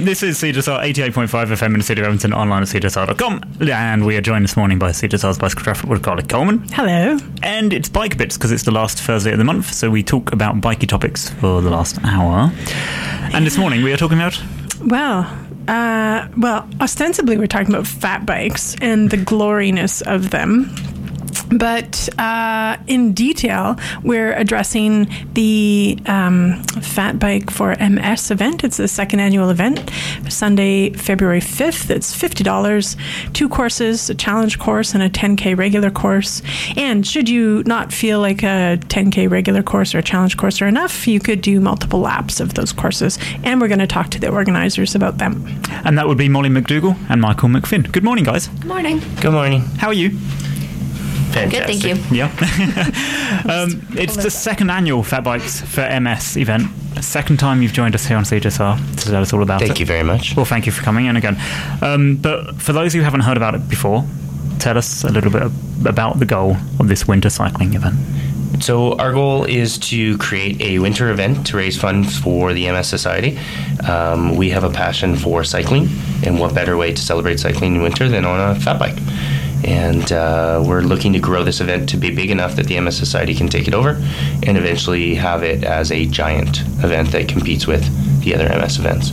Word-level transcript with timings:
This 0.00 0.22
is 0.22 0.38
CJSR 0.40 0.82
88.5 0.94 1.28
FM 1.28 1.66
in 1.66 1.72
the 1.74 1.82
city 1.82 2.00
of 2.00 2.06
Edmonton, 2.06 2.32
online 2.32 2.62
at 2.62 2.68
CJSR.com. 2.68 3.42
And 3.70 4.06
we 4.06 4.16
are 4.16 4.22
joined 4.22 4.44
this 4.44 4.56
morning 4.56 4.78
by 4.78 4.92
CJSR's 4.92 5.36
bicycle 5.36 5.62
traffic 5.62 5.90
with 5.90 6.02
Karly 6.02 6.26
Coleman. 6.26 6.60
Hello. 6.72 7.18
And 7.42 7.74
it's 7.74 7.90
Bike 7.90 8.16
Bits 8.16 8.38
because 8.38 8.50
it's 8.50 8.62
the 8.62 8.70
last 8.70 8.98
Thursday 8.98 9.32
of 9.32 9.36
the 9.38 9.44
month, 9.44 9.74
so 9.74 9.90
we 9.90 10.02
talk 10.02 10.32
about 10.32 10.58
bikey 10.62 10.86
topics 10.86 11.28
for 11.28 11.60
the 11.60 11.68
last 11.68 12.02
hour. 12.02 12.50
And 13.34 13.44
this 13.44 13.58
morning 13.58 13.82
we 13.82 13.92
are 13.92 13.98
talking 13.98 14.16
about. 14.16 14.42
Well, 14.86 15.20
uh, 15.68 16.28
well, 16.38 16.66
ostensibly 16.80 17.36
we're 17.36 17.46
talking 17.46 17.68
about 17.68 17.86
fat 17.86 18.24
bikes 18.24 18.76
and 18.80 19.10
the 19.10 19.18
gloriness 19.18 20.00
of 20.00 20.30
them. 20.30 20.74
But 21.50 22.08
uh, 22.18 22.76
in 22.86 23.12
detail, 23.12 23.76
we're 24.02 24.32
addressing 24.32 25.10
the 25.34 25.98
um, 26.06 26.62
Fat 26.64 27.18
Bike 27.18 27.50
for 27.50 27.74
MS 27.76 28.30
event. 28.30 28.64
It's 28.64 28.76
the 28.76 28.88
second 28.88 29.20
annual 29.20 29.50
event, 29.50 29.90
Sunday, 30.28 30.90
February 30.92 31.40
5th. 31.40 31.90
It's 31.90 32.16
$50, 32.16 33.32
two 33.32 33.48
courses, 33.48 34.08
a 34.08 34.14
challenge 34.14 34.58
course 34.58 34.94
and 34.94 35.02
a 35.02 35.10
10K 35.10 35.56
regular 35.56 35.90
course. 35.90 36.42
And 36.76 37.06
should 37.06 37.28
you 37.28 37.62
not 37.66 37.92
feel 37.92 38.20
like 38.20 38.42
a 38.42 38.78
10K 38.88 39.28
regular 39.28 39.62
course 39.62 39.94
or 39.94 39.98
a 39.98 40.02
challenge 40.02 40.36
course 40.36 40.62
are 40.62 40.68
enough, 40.68 41.06
you 41.06 41.20
could 41.20 41.42
do 41.42 41.60
multiple 41.60 42.00
laps 42.00 42.40
of 42.40 42.54
those 42.54 42.72
courses. 42.72 43.18
And 43.42 43.60
we're 43.60 43.68
going 43.68 43.80
to 43.80 43.86
talk 43.86 44.10
to 44.10 44.20
the 44.20 44.30
organizers 44.30 44.94
about 44.94 45.18
them. 45.18 45.46
And 45.84 45.98
that 45.98 46.06
would 46.06 46.18
be 46.18 46.28
Molly 46.28 46.48
MacDougall 46.48 46.96
and 47.08 47.20
Michael 47.20 47.48
MacFynn. 47.48 47.90
Good 47.90 48.04
morning, 48.04 48.24
guys. 48.24 48.46
Good 48.48 48.66
morning. 48.66 49.00
Good 49.20 49.32
morning. 49.32 49.62
How 49.78 49.88
are 49.88 49.94
you? 49.94 50.18
Fantastic. 51.48 51.82
Good, 51.82 51.96
thank 51.96 52.10
you. 52.10 52.16
Yeah. 52.16 52.26
um, 53.52 53.86
it's 53.92 54.16
the 54.16 54.30
second 54.30 54.70
annual 54.70 55.02
Fat 55.02 55.24
Bikes 55.24 55.60
for 55.60 55.88
MS 56.00 56.36
event. 56.36 56.68
Second 57.00 57.38
time 57.38 57.62
you've 57.62 57.72
joined 57.72 57.94
us 57.94 58.04
here 58.04 58.16
on 58.16 58.24
CJSR 58.24 58.96
to 58.96 59.10
tell 59.10 59.22
us 59.22 59.32
all 59.32 59.42
about 59.42 59.62
it. 59.62 59.66
Thank 59.66 59.80
you 59.80 59.86
very 59.86 60.02
much. 60.02 60.36
Well, 60.36 60.44
thank 60.44 60.66
you 60.66 60.72
for 60.72 60.82
coming 60.82 61.06
in 61.06 61.16
again. 61.16 61.36
Um, 61.80 62.16
but 62.16 62.60
for 62.60 62.72
those 62.72 62.92
who 62.92 63.00
haven't 63.00 63.20
heard 63.20 63.36
about 63.36 63.54
it 63.54 63.68
before, 63.68 64.04
tell 64.58 64.76
us 64.76 65.04
a 65.04 65.10
little 65.10 65.30
bit 65.30 65.42
about 65.86 66.18
the 66.18 66.26
goal 66.26 66.56
of 66.78 66.88
this 66.88 67.08
winter 67.08 67.30
cycling 67.30 67.74
event. 67.74 67.96
So, 68.62 68.98
our 68.98 69.12
goal 69.12 69.44
is 69.44 69.78
to 69.78 70.18
create 70.18 70.60
a 70.60 70.80
winter 70.80 71.08
event 71.10 71.46
to 71.46 71.56
raise 71.56 71.80
funds 71.80 72.18
for 72.18 72.52
the 72.52 72.70
MS 72.70 72.88
Society. 72.88 73.38
Um, 73.88 74.36
we 74.36 74.50
have 74.50 74.64
a 74.64 74.70
passion 74.70 75.16
for 75.16 75.44
cycling, 75.44 75.88
and 76.26 76.38
what 76.38 76.54
better 76.54 76.76
way 76.76 76.92
to 76.92 77.00
celebrate 77.00 77.40
cycling 77.40 77.76
in 77.76 77.82
winter 77.82 78.08
than 78.08 78.26
on 78.26 78.56
a 78.56 78.60
fat 78.60 78.78
bike? 78.78 78.98
And 79.70 80.10
uh, 80.10 80.64
we're 80.66 80.80
looking 80.80 81.12
to 81.12 81.20
grow 81.20 81.44
this 81.44 81.60
event 81.60 81.88
to 81.90 81.96
be 81.96 82.12
big 82.12 82.32
enough 82.32 82.56
that 82.56 82.66
the 82.66 82.80
MS 82.80 82.96
Society 82.96 83.36
can 83.36 83.46
take 83.46 83.68
it 83.68 83.74
over 83.74 83.90
and 84.44 84.58
eventually 84.58 85.14
have 85.14 85.44
it 85.44 85.62
as 85.62 85.92
a 85.92 86.06
giant 86.06 86.62
event 86.82 87.12
that 87.12 87.28
competes 87.28 87.68
with 87.68 87.84
the 88.24 88.34
other 88.34 88.48
MS 88.48 88.80
events. 88.80 89.12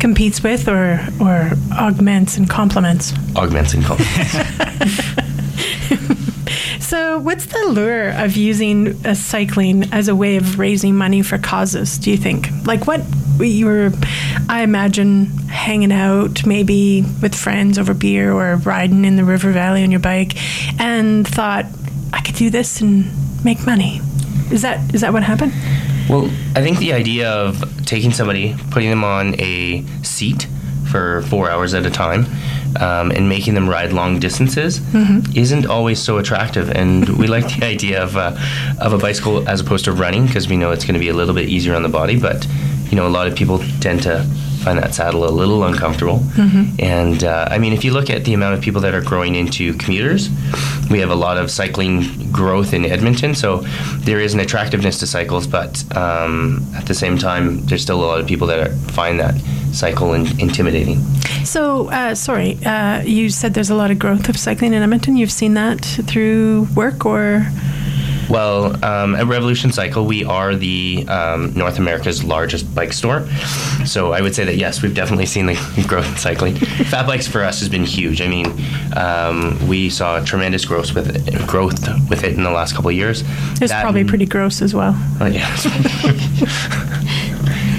Competes 0.00 0.42
with 0.42 0.68
or, 0.68 1.00
or 1.18 1.52
augments 1.72 2.36
and 2.36 2.48
complements? 2.50 3.14
Augments 3.36 3.72
and 3.72 3.82
complements. 3.82 4.34
So, 6.88 7.18
what's 7.18 7.44
the 7.44 7.66
lure 7.66 8.12
of 8.12 8.34
using 8.34 9.04
uh, 9.04 9.12
cycling 9.12 9.92
as 9.92 10.08
a 10.08 10.16
way 10.16 10.36
of 10.36 10.58
raising 10.58 10.96
money 10.96 11.20
for 11.20 11.36
causes? 11.36 11.98
Do 11.98 12.10
you 12.10 12.16
think? 12.16 12.48
Like, 12.64 12.86
what 12.86 13.02
you 13.38 13.66
were, 13.66 13.92
I 14.48 14.62
imagine, 14.62 15.26
hanging 15.48 15.92
out 15.92 16.46
maybe 16.46 17.04
with 17.20 17.34
friends 17.34 17.78
over 17.78 17.92
beer 17.92 18.32
or 18.32 18.56
riding 18.56 19.04
in 19.04 19.16
the 19.16 19.24
river 19.24 19.52
valley 19.52 19.82
on 19.82 19.90
your 19.90 20.00
bike, 20.00 20.38
and 20.80 21.28
thought 21.28 21.66
I 22.14 22.22
could 22.22 22.36
do 22.36 22.48
this 22.48 22.80
and 22.80 23.04
make 23.44 23.66
money. 23.66 24.00
Is 24.50 24.62
that 24.62 24.94
is 24.94 25.02
that 25.02 25.12
what 25.12 25.22
happened? 25.22 25.52
Well, 26.08 26.30
I 26.56 26.62
think 26.62 26.78
the 26.78 26.94
idea 26.94 27.30
of 27.30 27.84
taking 27.84 28.12
somebody, 28.12 28.56
putting 28.70 28.88
them 28.88 29.04
on 29.04 29.38
a 29.38 29.84
seat 30.02 30.46
for 30.90 31.20
four 31.28 31.50
hours 31.50 31.74
at 31.74 31.84
a 31.84 31.90
time, 31.90 32.24
um, 32.76 33.10
and 33.10 33.28
making 33.28 33.54
them 33.54 33.68
ride 33.68 33.92
long 33.92 34.18
distances 34.18 34.80
isn't 35.36 35.66
always 35.66 36.00
so 36.00 36.18
attractive. 36.18 36.70
And 36.70 37.08
we 37.18 37.26
like 37.26 37.58
the 37.58 37.66
idea 37.76 38.02
of 38.02 38.16
uh, 38.16 38.36
of 38.80 38.92
a 38.92 38.98
bicycle 38.98 39.48
as 39.48 39.60
opposed 39.60 39.84
to 39.86 39.92
running 39.92 40.26
because 40.26 40.48
we 40.48 40.56
know 40.56 40.72
it's 40.72 40.84
going 40.84 40.94
to 40.94 41.00
be 41.00 41.08
a 41.08 41.14
little 41.14 41.34
bit 41.34 41.48
easier 41.48 41.74
on 41.74 41.82
the 41.82 41.88
body. 41.88 42.18
But 42.18 42.46
you 42.90 42.96
know, 42.96 43.06
a 43.06 43.10
lot 43.10 43.26
of 43.26 43.34
people 43.36 43.58
tend 43.80 44.02
to 44.04 44.24
find 44.58 44.78
that 44.78 44.92
saddle 44.94 45.24
a 45.28 45.30
little 45.30 45.64
uncomfortable. 45.64 46.22
And 46.78 47.22
uh, 47.22 47.48
I 47.50 47.58
mean, 47.58 47.72
if 47.72 47.84
you 47.84 47.92
look 47.92 48.10
at 48.10 48.24
the 48.24 48.34
amount 48.34 48.54
of 48.54 48.60
people 48.60 48.80
that 48.82 48.94
are 48.94 49.00
growing 49.02 49.34
into 49.36 49.72
commuters, 49.74 50.28
we 50.90 50.98
have 50.98 51.10
a 51.10 51.14
lot 51.14 51.36
of 51.38 51.50
cycling 51.50 52.30
growth 52.32 52.72
in 52.72 52.84
Edmonton. 52.84 53.34
So 53.34 53.58
there 53.98 54.20
is 54.20 54.34
an 54.34 54.40
attractiveness 54.40 54.98
to 54.98 55.06
cycles, 55.06 55.46
but 55.46 55.84
um, 55.96 56.66
at 56.74 56.86
the 56.86 56.94
same 56.94 57.18
time, 57.18 57.64
there's 57.66 57.82
still 57.82 58.02
a 58.02 58.06
lot 58.06 58.20
of 58.20 58.26
people 58.26 58.46
that 58.48 58.58
are, 58.58 58.74
find 58.92 59.20
that 59.20 59.34
cycle 59.78 60.12
and 60.12 60.38
intimidating. 60.40 60.98
So, 61.44 61.88
uh, 61.90 62.14
sorry, 62.14 62.58
uh, 62.64 63.02
you 63.02 63.30
said 63.30 63.54
there's 63.54 63.70
a 63.70 63.74
lot 63.74 63.90
of 63.90 63.98
growth 63.98 64.28
of 64.28 64.36
cycling 64.36 64.74
in 64.74 64.82
Edmonton. 64.82 65.16
You've 65.16 65.32
seen 65.32 65.54
that 65.54 65.84
through 65.84 66.66
work 66.74 67.06
or? 67.06 67.46
Well, 68.28 68.84
um, 68.84 69.14
at 69.14 69.26
Revolution 69.26 69.72
Cycle, 69.72 70.04
we 70.04 70.22
are 70.22 70.54
the 70.54 71.06
um, 71.08 71.54
North 71.54 71.78
America's 71.78 72.22
largest 72.22 72.74
bike 72.74 72.92
store. 72.92 73.26
So 73.86 74.12
I 74.12 74.20
would 74.20 74.34
say 74.34 74.44
that 74.44 74.56
yes, 74.56 74.82
we've 74.82 74.94
definitely 74.94 75.24
seen 75.24 75.46
the 75.46 75.54
growth 75.88 76.06
in 76.06 76.16
cycling. 76.18 76.56
Fat 76.56 77.06
bikes 77.06 77.26
for 77.26 77.42
us 77.42 77.60
has 77.60 77.70
been 77.70 77.84
huge. 77.84 78.20
I 78.20 78.28
mean, 78.28 78.46
um, 78.96 79.66
we 79.66 79.88
saw 79.88 80.22
tremendous 80.22 80.66
growth 80.66 80.94
with 80.94 81.08
it, 81.26 81.46
growth 81.46 81.88
with 82.10 82.22
it 82.22 82.34
in 82.34 82.42
the 82.42 82.50
last 82.50 82.74
couple 82.74 82.90
of 82.90 82.96
years. 82.96 83.22
It's 83.62 83.70
That 83.72 83.80
probably 83.82 84.04
pretty 84.04 84.26
gross 84.26 84.60
as 84.60 84.74
well. 84.74 84.92
Oh, 85.20 85.26
yeah. 85.26 85.48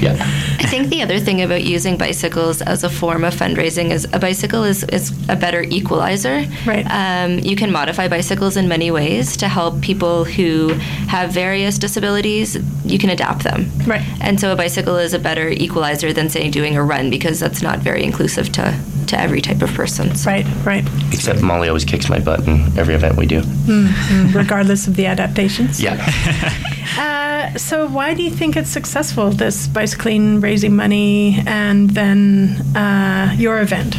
yeah. 0.02 0.16
I 0.60 0.68
think 0.68 0.90
the 0.90 1.02
other 1.02 1.20
thing 1.20 1.42
about 1.42 1.64
using 1.64 1.98
bicycles 1.98 2.62
as 2.62 2.84
a 2.84 2.90
form 2.90 3.24
of 3.24 3.34
fundraising 3.34 3.92
is 3.92 4.06
a 4.14 4.20
bicycle 4.20 4.64
is, 4.64 4.84
is 4.86 5.12
a 5.30 5.36
better 5.36 5.64
equalizer. 5.64 6.46
Right. 6.66 6.86
Um, 6.90 7.40
you 7.40 7.56
can 7.56 7.72
modify 7.72 8.08
bicycles 8.08 8.58
in 8.58 8.68
many 8.68 8.92
ways 8.92 9.38
to 9.38 9.48
help 9.48 9.82
people 9.82 10.24
who 10.26 10.70
have 11.08 11.32
various 11.32 11.78
disabilities. 11.78 12.58
You 12.86 13.00
can 13.00 13.10
adapt 13.10 13.44
them. 13.44 13.70
Right. 13.86 14.02
And 14.22 14.40
so 14.40 14.52
a 14.52 14.56
bicycle 14.56 14.98
is 14.98 15.14
a 15.14 15.20
better 15.20 15.50
equalizer 15.50 16.14
than, 16.14 16.30
say, 16.30 16.50
doing 16.50 16.78
a 16.78 16.84
run 16.84 17.10
because 17.10 17.40
that's 17.40 17.62
not 17.62 17.80
very 17.80 18.04
inclusive 18.04 18.52
to, 18.54 18.80
to 19.08 19.20
every 19.20 19.42
type 19.42 19.62
of 19.62 19.74
person. 19.74 20.16
So 20.16 20.30
Right, 20.30 20.46
right. 20.66 20.86
Except 21.12 21.42
Molly 21.42 21.68
always 21.68 21.86
kicks 21.86 22.10
my 22.10 22.20
butt 22.20 22.48
in 22.48 22.78
every 22.78 22.96
event 22.96 23.18
we 23.18 23.26
do. 23.26 23.42
Hmm. 23.42 24.36
Regardless 24.36 24.88
of 24.88 24.96
the 24.96 25.06
adaptations. 25.08 25.82
Yeah. 25.82 25.98
Uh, 26.98 27.29
so, 27.58 27.88
why 27.88 28.14
do 28.14 28.24
you 28.24 28.30
think 28.30 28.56
it's 28.56 28.70
successful, 28.70 29.30
this 29.30 29.68
bicycling 29.68 30.42
raising 30.42 30.76
money 30.76 31.44
and 31.46 31.90
then 31.92 32.62
uh, 32.76 33.36
your 33.38 33.62
event? 33.62 33.96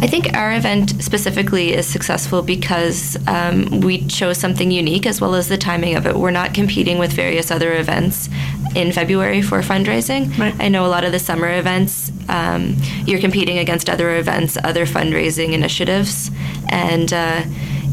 I 0.00 0.06
think 0.06 0.32
our 0.36 0.52
event 0.52 1.02
specifically 1.02 1.74
is 1.74 1.84
successful 1.84 2.42
because 2.42 3.16
um, 3.26 3.80
we 3.80 4.06
chose 4.06 4.38
something 4.38 4.70
unique 4.70 5.06
as 5.06 5.20
well 5.20 5.34
as 5.34 5.48
the 5.48 5.56
timing 5.56 5.96
of 5.96 6.06
it. 6.06 6.14
We're 6.14 6.30
not 6.30 6.54
competing 6.54 6.98
with 6.98 7.12
various 7.12 7.50
other 7.50 7.74
events 7.74 8.28
in 8.76 8.92
February 8.92 9.42
for 9.42 9.60
fundraising. 9.60 10.38
Right. 10.38 10.54
I 10.60 10.68
know 10.68 10.86
a 10.86 10.88
lot 10.88 11.02
of 11.02 11.10
the 11.10 11.18
summer 11.18 11.50
events, 11.58 12.12
um, 12.28 12.76
you're 13.06 13.20
competing 13.20 13.58
against 13.58 13.90
other 13.90 14.16
events, 14.16 14.56
other 14.62 14.86
fundraising 14.86 15.52
initiatives, 15.52 16.30
and 16.68 17.12
uh, 17.12 17.42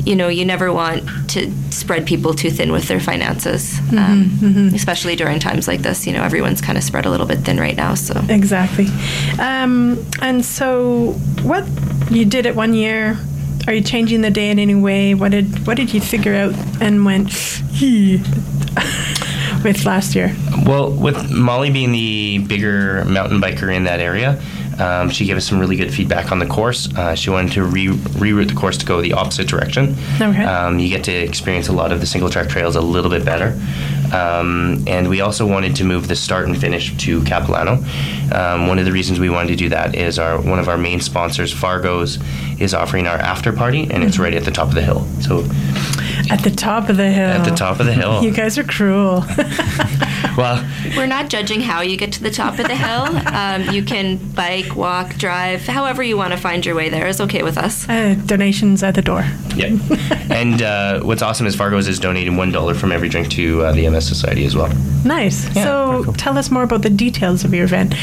you 0.05 0.15
know, 0.15 0.27
you 0.27 0.45
never 0.45 0.71
want 0.71 1.03
to 1.31 1.51
spread 1.71 2.05
people 2.05 2.33
too 2.33 2.51
thin 2.51 2.71
with 2.71 2.87
their 2.87 2.99
finances, 2.99 3.79
um, 3.91 4.71
especially 4.73 5.15
during 5.15 5.39
times 5.39 5.67
like 5.67 5.81
this. 5.81 6.05
You 6.05 6.13
know, 6.13 6.23
everyone's 6.23 6.61
kind 6.61 6.77
of 6.77 6.83
spread 6.83 7.05
a 7.05 7.09
little 7.09 7.25
bit 7.25 7.39
thin 7.39 7.59
right 7.59 7.75
now, 7.75 7.95
so. 7.95 8.21
Exactly. 8.29 8.87
Um, 9.39 10.05
and 10.21 10.45
so, 10.45 11.13
what 11.41 11.65
you 12.11 12.25
did 12.25 12.45
it 12.45 12.55
one 12.55 12.73
year? 12.73 13.17
Are 13.67 13.73
you 13.73 13.81
changing 13.81 14.21
the 14.21 14.29
day 14.29 14.51
in 14.51 14.59
any 14.59 14.75
way? 14.75 15.15
What 15.15 15.31
did 15.31 15.65
what 15.65 15.75
did 15.75 15.91
you 15.93 15.99
figure 15.99 16.35
out 16.35 16.53
and 16.79 17.03
went 17.03 17.31
"Hee," 17.31 18.17
with 19.63 19.85
last 19.85 20.13
year? 20.13 20.35
Well, 20.65 20.91
with 20.91 21.31
Molly 21.31 21.71
being 21.71 21.91
the 21.91 22.45
bigger 22.47 23.03
mountain 23.05 23.41
biker 23.41 23.75
in 23.75 23.85
that 23.85 23.99
area, 23.99 24.39
um, 24.79 25.09
she 25.09 25.25
gave 25.25 25.37
us 25.37 25.45
some 25.47 25.59
really 25.59 25.75
good 25.75 25.93
feedback 25.93 26.31
on 26.31 26.39
the 26.39 26.45
course. 26.45 26.93
Uh, 26.95 27.15
she 27.15 27.29
wanted 27.29 27.51
to 27.53 27.63
re- 27.63 27.87
reroute 27.87 28.49
the 28.49 28.55
course 28.55 28.77
to 28.77 28.85
go 28.85 29.01
the 29.01 29.13
opposite 29.13 29.47
direction. 29.47 29.95
Okay. 30.21 30.43
Um, 30.43 30.79
you 30.79 30.89
get 30.89 31.03
to 31.05 31.11
experience 31.11 31.67
a 31.67 31.73
lot 31.73 31.91
of 31.91 31.99
the 31.99 32.05
single 32.05 32.29
track 32.29 32.49
trails 32.49 32.75
a 32.75 32.81
little 32.81 33.09
bit 33.09 33.23
better. 33.25 33.59
Um, 34.13 34.83
and 34.87 35.09
we 35.09 35.21
also 35.21 35.45
wanted 35.47 35.75
to 35.77 35.83
move 35.83 36.07
the 36.07 36.15
start 36.15 36.45
and 36.47 36.57
finish 36.59 36.95
to 36.97 37.23
Capilano. 37.23 37.83
Um, 38.31 38.67
one 38.67 38.77
of 38.79 38.85
the 38.85 38.91
reasons 38.91 39.19
we 39.19 39.29
wanted 39.29 39.49
to 39.49 39.55
do 39.55 39.69
that 39.69 39.95
is 39.95 40.19
our 40.19 40.39
one 40.39 40.59
of 40.59 40.69
our 40.69 40.77
main 40.77 40.99
sponsors, 41.01 41.51
Fargo's, 41.51 42.19
is 42.59 42.73
offering 42.73 43.07
our 43.07 43.17
after 43.17 43.51
party, 43.51 43.87
and 43.89 44.03
it's 44.03 44.19
right 44.19 44.33
at 44.33 44.43
the 44.45 44.51
top 44.51 44.67
of 44.67 44.75
the 44.75 44.81
hill. 44.83 45.05
So 45.21 45.39
At 46.31 46.43
the 46.43 46.51
top 46.55 46.89
of 46.89 46.97
the 46.97 47.09
hill. 47.09 47.29
at 47.29 47.45
the 47.49 47.55
top 47.55 47.79
of 47.79 47.85
the 47.87 47.93
hill. 47.93 48.23
You 48.25 48.31
guys 48.31 48.57
are 48.57 48.63
cruel. 48.63 49.21
well, 50.37 50.63
We're 50.95 51.05
not 51.07 51.29
judging 51.29 51.61
how 51.61 51.81
you 51.81 51.97
get 51.97 52.11
to 52.13 52.23
the 52.23 52.31
top 52.31 52.59
of 52.59 52.67
the 52.67 52.75
hill. 52.75 53.05
Um, 53.35 53.63
you 53.75 53.83
can 53.83 54.17
bike, 54.33 54.75
walk, 54.75 55.15
drive, 55.17 55.65
however 55.67 56.01
you 56.01 56.15
want 56.15 56.31
to 56.31 56.37
find 56.37 56.65
your 56.65 56.73
way 56.75 56.89
there 56.89 57.05
is 57.07 57.19
okay 57.21 57.43
with 57.43 57.57
us. 57.57 57.87
uh, 57.89 58.15
donations 58.25 58.81
at 58.81 58.95
the 58.95 59.01
door. 59.01 59.25
Yeah. 59.55 59.75
and 60.29 60.61
uh, 60.61 61.01
what's 61.01 61.21
awesome 61.21 61.45
is 61.47 61.55
Fargo's 61.55 61.87
is 61.87 61.99
donating 61.99 62.37
one 62.37 62.51
dollar 62.51 62.73
from 62.73 62.91
every 62.91 63.09
drink 63.09 63.29
to 63.31 63.63
uh, 63.63 63.71
the 63.73 63.89
MS 63.89 64.07
Society 64.07 64.45
as 64.45 64.55
well. 64.55 64.71
Nice. 65.03 65.53
Yeah, 65.55 65.63
so 65.65 66.03
cool. 66.05 66.13
tell 66.13 66.37
us 66.37 66.49
more 66.49 66.63
about 66.63 66.81
the 66.81 66.89
details 66.89 67.43
of 67.43 67.53
your 67.53 67.65
event. 67.65 67.93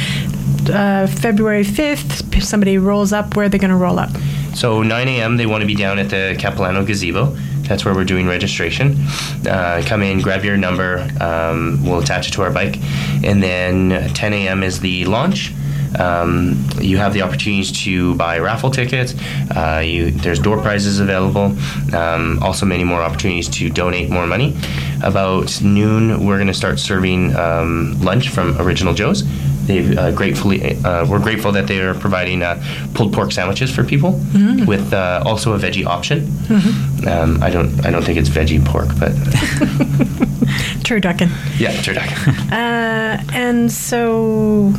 uh, 0.71 1.07
February 1.07 1.65
5th, 1.65 2.37
if 2.37 2.45
somebody 2.45 2.79
rolls 2.79 3.13
up, 3.13 3.35
where 3.35 3.47
are 3.47 3.49
they 3.49 3.59
going 3.59 3.71
to 3.71 3.77
roll 3.77 3.99
up? 3.99 4.11
So 4.55 4.83
9 4.83 5.09
a.m. 5.09 5.37
they 5.39 5.47
want 5.47 5.63
to 5.63 5.67
be 5.67 5.75
down 5.75 5.99
at 5.99 6.11
the 6.11 6.37
Capilano 6.39 6.85
Gazebo. 6.85 7.35
That's 7.69 7.85
where 7.85 7.95
we're 7.95 8.05
doing 8.05 8.27
registration. 8.27 8.97
Uh, 9.47 9.83
come 9.87 10.03
in, 10.03 10.21
grab 10.21 10.45
your 10.45 10.57
number. 10.57 11.09
Um, 11.21 11.83
we'll 11.85 12.01
attach 12.01 12.29
it 12.29 12.33
to 12.33 12.43
our 12.43 12.51
bike, 12.51 12.79
and 13.25 13.43
then 13.43 14.13
10 14.15 14.33
a.m. 14.33 14.63
is 14.63 14.81
the 14.81 15.05
launch. 15.07 15.53
Um, 15.99 16.67
you 16.81 16.97
have 16.99 17.13
the 17.13 17.23
opportunities 17.23 17.73
to 17.85 18.15
buy 18.17 18.39
raffle 18.39 18.71
tickets. 18.71 19.15
Uh, 19.55 19.83
you, 19.85 20.11
there's 20.11 20.39
door 20.39 20.61
prizes 20.61 21.01
available. 21.01 21.57
Um, 21.95 22.43
also, 22.43 22.67
many 22.67 22.85
more 22.85 23.03
opportunities 23.03 23.49
to 23.51 23.69
donate 23.69 24.11
more 24.11 24.27
money. 24.27 24.57
About 25.03 25.61
noon, 25.63 26.25
we're 26.25 26.37
going 26.37 26.47
to 26.47 26.55
start 26.55 26.79
serving 26.79 27.35
um, 27.37 28.01
lunch 28.01 28.29
from 28.31 28.61
Original 28.61 28.95
Joe's. 28.95 29.23
They've 29.67 29.97
uh, 29.97 30.11
gratefully 30.13 30.77
uh, 30.85 31.07
we're 31.07 31.21
grateful 31.21 31.53
that 31.53 31.67
they 31.69 31.81
are 31.81 31.95
providing 31.95 32.43
uh, 32.43 32.63
pulled 32.95 33.13
pork 33.13 33.31
sandwiches 33.33 33.71
for 33.75 33.85
people 33.85 34.13
with 34.67 34.93
uh, 34.93 35.23
also 35.25 35.53
a 35.55 35.59
veggie 35.59 35.87
option. 35.87 36.27
Um, 37.07 37.43
I 37.43 37.51
don't 37.51 37.85
I 37.87 37.91
don't 37.91 38.03
think 38.05 38.19
it's 38.19 38.29
veggie 38.29 38.65
pork, 38.65 38.89
but 38.99 39.13
Turducken. 40.85 41.31
yeah, 41.59 41.73
turducken. 41.83 42.53
Uh, 42.53 43.23
and 43.33 43.71
so 43.71 44.73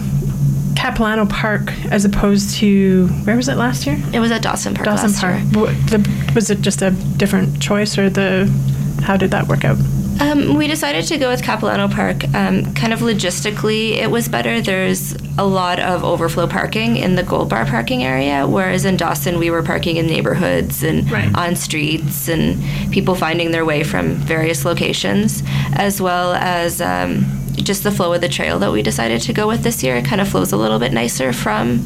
Capilano 0.76 1.26
Park, 1.28 1.72
as 1.92 2.04
opposed 2.06 2.56
to, 2.58 3.08
where 3.26 3.36
was 3.36 3.48
it 3.48 3.56
last 3.58 3.86
year? 3.88 3.98
It 4.14 4.20
was 4.20 4.32
at 4.32 4.42
Dawson 4.42 4.74
Park 4.74 4.86
Dawson 4.86 5.10
last 5.12 5.22
Park. 5.22 5.36
year. 5.40 5.62
What- 5.62 5.88
the- 5.90 6.32
Was 6.36 6.50
it 6.50 6.62
just 6.62 6.82
a 6.82 6.92
different 7.18 7.62
choice 7.62 7.98
or 7.98 8.10
the, 8.10 8.48
how 9.04 9.18
did 9.18 9.32
that 9.32 9.48
work 9.48 9.64
out? 9.66 9.78
Um, 10.20 10.56
we 10.58 10.68
decided 10.68 11.06
to 11.06 11.18
go 11.18 11.30
with 11.30 11.44
Capilano 11.44 11.88
Park. 11.88 12.24
Um, 12.34 12.74
kind 12.76 12.94
of 12.94 13.00
logistically, 13.00 13.94
it 13.98 14.10
was 14.10 14.28
better. 14.28 14.62
There's 14.62 15.14
a 15.38 15.46
lot 15.46 15.80
of 15.80 16.04
overflow 16.04 16.48
parking 16.48 16.98
in 16.98 17.16
the 17.16 17.24
Gold 17.24 17.50
Bar 17.50 17.66
parking 17.66 18.04
area, 18.04 18.48
whereas 18.48 18.86
in 18.86 18.96
Dawson, 18.98 19.40
we 19.40 19.50
were 19.50 19.64
parking 19.64 19.98
in 19.98 20.06
neighborhoods 20.08 20.84
and 20.84 21.10
Right. 21.12 21.36
on 21.36 21.56
streets 21.56 22.28
and 22.30 22.62
people 22.92 23.16
finding 23.16 23.52
their 23.52 23.66
way 23.66 23.84
from 23.84 24.14
various 24.16 24.66
locations, 24.66 25.44
as 25.74 26.00
well 26.00 26.34
as 26.34 26.80
um, 26.80 27.26
just 27.58 27.84
the 27.84 27.92
flow 27.92 28.14
of 28.14 28.22
the 28.22 28.30
trail 28.30 28.60
that 28.60 28.72
we 28.72 28.82
decided 28.82 29.22
to 29.22 29.34
go 29.34 29.48
with 29.48 29.64
this 29.64 29.84
year. 29.84 29.96
It 29.96 30.06
kind 30.06 30.22
of 30.22 30.28
flows 30.28 30.52
a 30.52 30.58
little 30.58 30.80
bit 30.80 30.94
nicer 30.94 31.34
from 31.34 31.84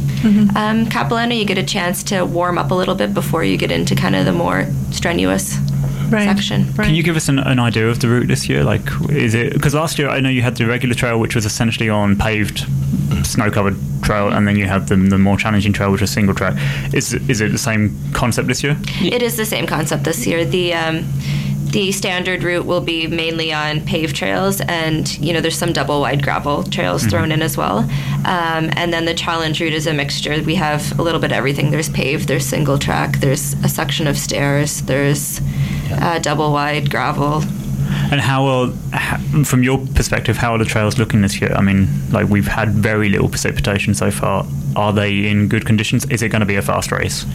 um, 0.55 0.85
Capilano. 0.89 1.33
You 1.35 1.45
get 1.45 1.57
a 1.57 1.63
chance 1.63 2.03
to 2.05 2.23
warm 2.25 2.57
up 2.57 2.71
a 2.71 2.75
little 2.75 2.95
bit 2.95 3.13
before 3.13 3.43
you 3.43 3.57
get 3.57 3.71
into 3.71 3.95
kind 3.95 4.15
of 4.15 4.25
the 4.25 4.33
more 4.33 4.65
strenuous 4.91 5.57
Right. 6.09 6.25
section. 6.25 6.65
Right. 6.73 6.85
Can 6.85 6.95
you 6.95 7.03
give 7.03 7.15
us 7.15 7.29
an, 7.29 7.39
an 7.39 7.59
idea 7.59 7.87
of 7.89 7.99
the 7.99 8.07
route 8.07 8.27
this 8.27 8.47
year? 8.49 8.63
Like, 8.63 8.81
is 9.09 9.33
it 9.33 9.53
because 9.53 9.73
last 9.73 9.99
year 9.99 10.09
I 10.09 10.19
know 10.19 10.29
you 10.29 10.41
had 10.41 10.55
the 10.55 10.65
regular 10.65 10.95
trail, 10.95 11.19
which 11.19 11.35
was 11.35 11.45
essentially 11.45 11.89
on 11.89 12.15
paved, 12.17 12.65
snow-covered 13.25 13.75
trail, 14.03 14.29
and 14.29 14.47
then 14.47 14.55
you 14.55 14.65
had 14.65 14.87
the, 14.87 14.95
the 14.95 15.17
more 15.17 15.37
challenging 15.37 15.73
trail, 15.73 15.91
which 15.91 16.01
was 16.01 16.11
single 16.11 16.35
track. 16.35 16.55
Is 16.93 17.13
is 17.13 17.41
it 17.41 17.51
the 17.51 17.57
same 17.57 17.95
concept 18.13 18.47
this 18.47 18.63
year? 18.63 18.77
It 19.01 19.21
is 19.21 19.37
the 19.37 19.45
same 19.45 19.67
concept 19.67 20.03
this 20.03 20.25
year. 20.25 20.45
The 20.45 20.73
um, 20.73 21.05
the 21.71 21.91
standard 21.91 22.43
route 22.43 22.65
will 22.65 22.81
be 22.81 23.07
mainly 23.07 23.51
on 23.53 23.81
paved 23.81 24.15
trails, 24.15 24.61
and 24.61 25.17
you 25.19 25.33
know 25.33 25.41
there's 25.41 25.57
some 25.57 25.73
double 25.73 25.99
wide 26.01 26.23
gravel 26.23 26.63
trails 26.63 27.05
thrown 27.05 27.31
in 27.31 27.41
as 27.41 27.57
well. 27.57 27.79
Um, 28.25 28.71
and 28.75 28.93
then 28.93 29.05
the 29.05 29.13
challenge 29.13 29.59
route 29.59 29.73
is 29.73 29.85
a 29.87 29.93
mixture. 29.93 30.41
We 30.43 30.55
have 30.55 30.97
a 30.97 31.01
little 31.01 31.19
bit 31.19 31.31
of 31.31 31.37
everything. 31.37 31.71
There's 31.71 31.89
paved, 31.89 32.27
there's 32.27 32.45
single 32.45 32.77
track, 32.77 33.17
there's 33.17 33.53
a 33.63 33.69
section 33.69 34.07
of 34.07 34.17
stairs, 34.17 34.81
there's 34.83 35.41
uh, 35.91 36.19
double 36.19 36.51
wide 36.51 36.89
gravel. 36.89 37.43
And 38.11 38.21
how 38.21 38.71
ha- 38.93 39.21
from 39.43 39.63
your 39.63 39.77
perspective, 39.95 40.37
how 40.37 40.53
are 40.53 40.57
the 40.57 40.65
trails 40.65 40.97
looking 40.97 41.21
this 41.21 41.41
year? 41.41 41.53
I 41.53 41.61
mean, 41.61 41.87
like 42.11 42.27
we've 42.27 42.47
had 42.47 42.69
very 42.69 43.09
little 43.09 43.29
precipitation 43.29 43.93
so 43.93 44.11
far. 44.11 44.45
Are 44.75 44.93
they 44.93 45.27
in 45.27 45.47
good 45.47 45.65
conditions? 45.65 46.05
Is 46.05 46.21
it 46.21 46.29
going 46.29 46.41
to 46.41 46.45
be 46.45 46.55
a 46.55 46.61
fast 46.61 46.91
race 46.91 47.25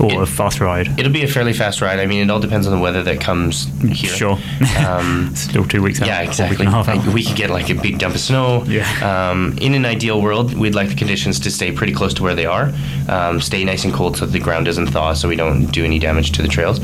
or 0.00 0.22
a 0.22 0.26
fast 0.26 0.60
ride? 0.60 0.98
It'll 0.98 1.12
be 1.12 1.22
a 1.22 1.28
fairly 1.28 1.52
fast 1.52 1.80
ride. 1.80 1.98
I 1.98 2.06
mean, 2.06 2.22
it 2.22 2.30
all 2.30 2.40
depends 2.40 2.66
on 2.66 2.74
the 2.74 2.80
weather 2.80 3.02
that 3.02 3.20
comes 3.20 3.66
here. 3.82 4.10
Sure. 4.10 4.38
Um, 4.78 5.34
Still 5.36 5.64
two 5.64 5.82
weeks 5.82 6.00
out. 6.00 6.06
Yeah, 6.06 6.20
week 6.20 6.28
exactly. 6.30 6.66
and 6.66 6.74
a 6.74 6.76
half 6.76 6.88
out. 6.88 7.06
We 7.14 7.24
could 7.24 7.36
get 7.36 7.50
like 7.50 7.70
a 7.70 7.74
big 7.74 7.98
dump 7.98 8.14
of 8.14 8.20
snow. 8.20 8.64
Yeah. 8.64 9.30
Um, 9.30 9.56
in 9.60 9.74
an 9.74 9.84
ideal 9.84 10.20
world, 10.20 10.54
we'd 10.54 10.74
like 10.74 10.88
the 10.88 10.94
conditions 10.94 11.40
to 11.40 11.50
stay 11.50 11.72
pretty 11.72 11.92
close 11.92 12.14
to 12.14 12.22
where 12.22 12.34
they 12.34 12.46
are. 12.46 12.72
Um, 13.08 13.40
stay 13.40 13.64
nice 13.64 13.84
and 13.84 13.92
cold 13.92 14.16
so 14.16 14.26
the 14.26 14.38
ground 14.40 14.66
doesn't 14.66 14.88
thaw, 14.88 15.14
so 15.14 15.28
we 15.28 15.36
don't 15.36 15.66
do 15.66 15.84
any 15.84 15.98
damage 15.98 16.32
to 16.32 16.42
the 16.42 16.48
trails. 16.48 16.80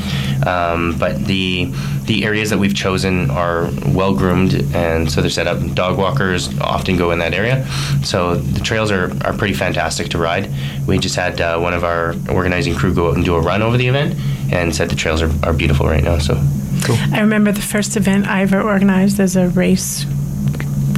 Um, 0.46 0.96
but 0.98 1.24
the 1.24 1.72
the 2.10 2.24
areas 2.24 2.50
that 2.50 2.58
we've 2.58 2.74
chosen 2.74 3.30
are 3.30 3.70
well 3.86 4.12
groomed, 4.12 4.52
and 4.74 5.08
so 5.08 5.20
they're 5.20 5.30
set 5.30 5.46
up. 5.46 5.58
Dog 5.74 5.96
walkers 5.96 6.58
often 6.58 6.96
go 6.96 7.12
in 7.12 7.20
that 7.20 7.32
area, 7.32 7.64
so 8.02 8.34
the 8.34 8.58
trails 8.58 8.90
are, 8.90 9.12
are 9.24 9.32
pretty 9.32 9.54
fantastic 9.54 10.08
to 10.08 10.18
ride. 10.18 10.50
We 10.88 10.98
just 10.98 11.14
had 11.14 11.40
uh, 11.40 11.60
one 11.60 11.72
of 11.72 11.84
our 11.84 12.16
organizing 12.28 12.74
crew 12.74 12.92
go 12.92 13.10
out 13.10 13.14
and 13.14 13.24
do 13.24 13.36
a 13.36 13.40
run 13.40 13.62
over 13.62 13.76
the 13.76 13.86
event, 13.86 14.18
and 14.52 14.74
said 14.74 14.90
the 14.90 14.96
trails 14.96 15.22
are, 15.22 15.30
are 15.44 15.52
beautiful 15.52 15.86
right 15.86 16.02
now. 16.02 16.18
So. 16.18 16.34
cool. 16.82 16.96
I 17.12 17.20
remember 17.20 17.52
the 17.52 17.62
first 17.62 17.96
event 17.96 18.26
I 18.26 18.42
ever 18.42 18.60
organized 18.60 19.20
as 19.20 19.36
a 19.36 19.48
race 19.48 20.04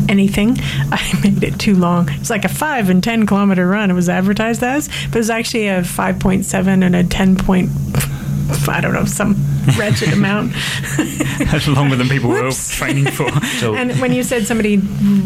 anything. 0.08 0.56
I 0.92 1.20
made 1.22 1.42
it 1.42 1.58
too 1.58 1.74
long. 1.74 2.08
It's 2.10 2.30
like 2.30 2.46
a 2.46 2.48
five 2.48 2.88
and 2.88 3.04
ten 3.04 3.26
kilometer 3.26 3.68
run. 3.68 3.90
It 3.90 3.94
was 3.94 4.08
advertised 4.08 4.62
as, 4.62 4.88
but 4.88 5.16
it 5.16 5.18
was 5.18 5.30
actually 5.30 5.68
a 5.68 5.84
five 5.84 6.18
point 6.20 6.46
seven 6.46 6.82
and 6.82 6.96
a 6.96 7.04
ten 7.04 7.36
point. 7.36 7.70
I 8.68 8.80
don't 8.80 8.92
know 8.92 9.04
some 9.04 9.36
wretched 9.78 10.12
amount. 10.18 10.52
That's 11.38 11.68
longer 11.68 11.96
than 11.96 12.08
people 12.08 12.30
were 12.30 12.50
training 12.50 13.06
for. 13.06 13.30
So 13.58 13.74
And 13.74 13.92
when 14.00 14.12
you 14.12 14.22
said 14.22 14.46
somebody 14.46 14.78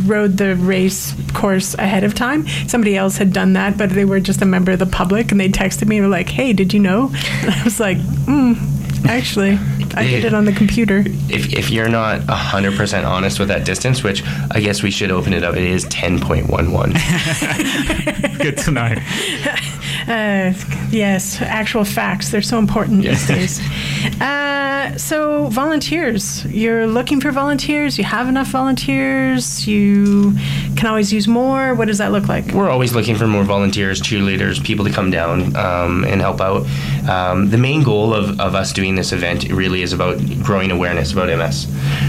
rode 0.07 0.37
the 0.37 0.57
race 0.57 1.15
course 1.35 1.75
ahead 1.75 2.05
of 2.05 2.15
time, 2.15 2.47
somebody 2.69 2.97
else 2.97 3.17
had 3.17 3.33
done 3.33 3.55
that, 3.55 3.77
but 3.77 3.91
they 3.91 4.05
were 4.05 4.21
just 4.21 4.43
a 4.43 4.47
member 4.47 4.73
of 4.73 4.79
the 4.79 4.87
public, 4.87 5.33
and 5.33 5.41
they 5.41 5.49
texted 5.49 5.89
me 5.89 5.97
and 5.99 6.07
were 6.07 6.11
like, 6.11 6.29
"Hey, 6.29 6.53
did 6.53 6.73
you 6.73 6.81
know?" 6.81 7.11
And 7.43 7.51
I 7.55 7.65
was 7.65 7.81
like, 7.81 7.99
mm, 7.99 8.57
"Actually, 9.09 9.59
I 9.95 10.05
did 10.07 10.25
it 10.25 10.35
on 10.35 10.45
the 10.45 10.53
computer." 10.53 11.03
if, 11.29 11.53
if 11.53 11.71
you're 11.71 11.89
not 11.89 12.21
100% 12.21 13.07
honest 13.07 13.39
with 13.39 13.49
that 13.49 13.65
distance, 13.65 14.03
which 14.03 14.23
I 14.51 14.61
guess 14.61 14.83
we 14.83 14.91
should 14.91 15.11
open 15.11 15.33
it 15.33 15.43
up, 15.45 15.57
it 15.57 15.65
is 15.65 15.85
10.11. 15.87 18.39
Good 18.43 18.59
to 18.59 18.71
know. 18.71 18.95
Uh, 20.07 20.53
yes, 20.91 21.41
actual 21.41 21.85
facts. 21.85 22.31
They're 22.31 22.43
so 22.43 22.59
important 22.59 23.03
these 23.03 23.27
days. 23.27 23.61
Uh, 24.21 24.97
so, 24.97 25.49
volunteers. 25.49 26.45
You're 26.47 26.87
looking 26.87 27.21
for 27.21 27.33
volunteers. 27.33 27.99
You 27.99 28.05
have 28.05 28.29
enough 28.29 28.49
volunteers. 28.49 29.67
You 29.67 30.33
can 30.77 30.87
always 30.87 31.13
use 31.13 31.27
more. 31.27 31.75
What 31.75 31.89
does 31.89 31.99
that 31.99 32.13
look 32.13 32.29
like? 32.29 32.53
We're 32.53 32.71
always 32.71 32.95
looking 32.95 33.17
for 33.17 33.27
more 33.27 33.43
volunteers, 33.43 34.01
cheerleaders, 34.01 34.63
people 34.63 34.85
to 34.85 34.93
come 34.93 35.11
down 35.11 35.57
um, 35.57 36.05
and 36.05 36.21
help 36.21 36.41
out. 36.41 36.67
Um, 37.09 37.51
the 37.51 37.59
main 37.59 37.83
goal 37.83 38.15
of, 38.15 38.39
of 38.41 38.55
us 38.55 38.73
doing 38.73 38.95
this 38.95 39.13
event 39.13 39.51
really 39.51 39.83
is 39.83 39.93
about 39.93 40.19
growing 40.43 40.71
awareness 40.71 41.13
about 41.13 41.29
MS. 41.37 41.67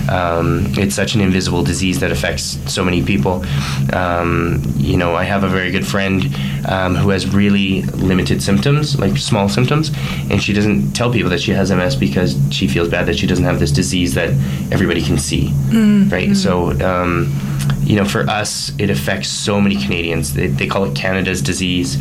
Um, 0.09 0.67
it's 0.77 0.95
such 0.95 1.15
an 1.15 1.21
invisible 1.21 1.63
disease 1.63 1.99
that 1.99 2.11
affects 2.11 2.59
so 2.71 2.85
many 2.85 3.03
people. 3.03 3.43
Um, 3.91 4.61
you 4.77 4.97
know, 4.97 5.15
I 5.15 5.23
have 5.23 5.43
a 5.43 5.49
very 5.49 5.71
good 5.71 5.85
friend 5.85 6.23
um, 6.67 6.95
who 6.95 7.09
has 7.09 7.33
really 7.33 7.83
limited 7.95 8.41
symptoms, 8.41 8.99
like 8.99 9.17
small 9.17 9.47
symptoms, 9.49 9.91
and 10.29 10.41
she 10.41 10.53
doesn't 10.53 10.93
tell 10.93 11.11
people 11.11 11.29
that 11.29 11.39
she 11.41 11.51
has 11.51 11.71
MS 11.71 11.95
because 11.95 12.37
she 12.51 12.67
feels 12.67 12.89
bad 12.89 13.05
that 13.07 13.17
she 13.17 13.27
doesn't 13.27 13.45
have 13.45 13.59
this 13.59 13.71
disease 13.71 14.13
that 14.15 14.29
everybody 14.71 15.01
can 15.01 15.17
see. 15.17 15.51
Right? 16.09 16.35
So, 16.35 16.71
um, 16.81 17.33
you 17.83 17.95
know, 17.95 18.05
for 18.05 18.21
us, 18.29 18.71
it 18.77 18.89
affects 18.89 19.29
so 19.29 19.59
many 19.61 19.75
Canadians. 19.75 20.33
They, 20.33 20.47
they 20.47 20.67
call 20.67 20.85
it 20.85 20.95
Canada's 20.95 21.41
disease, 21.41 21.95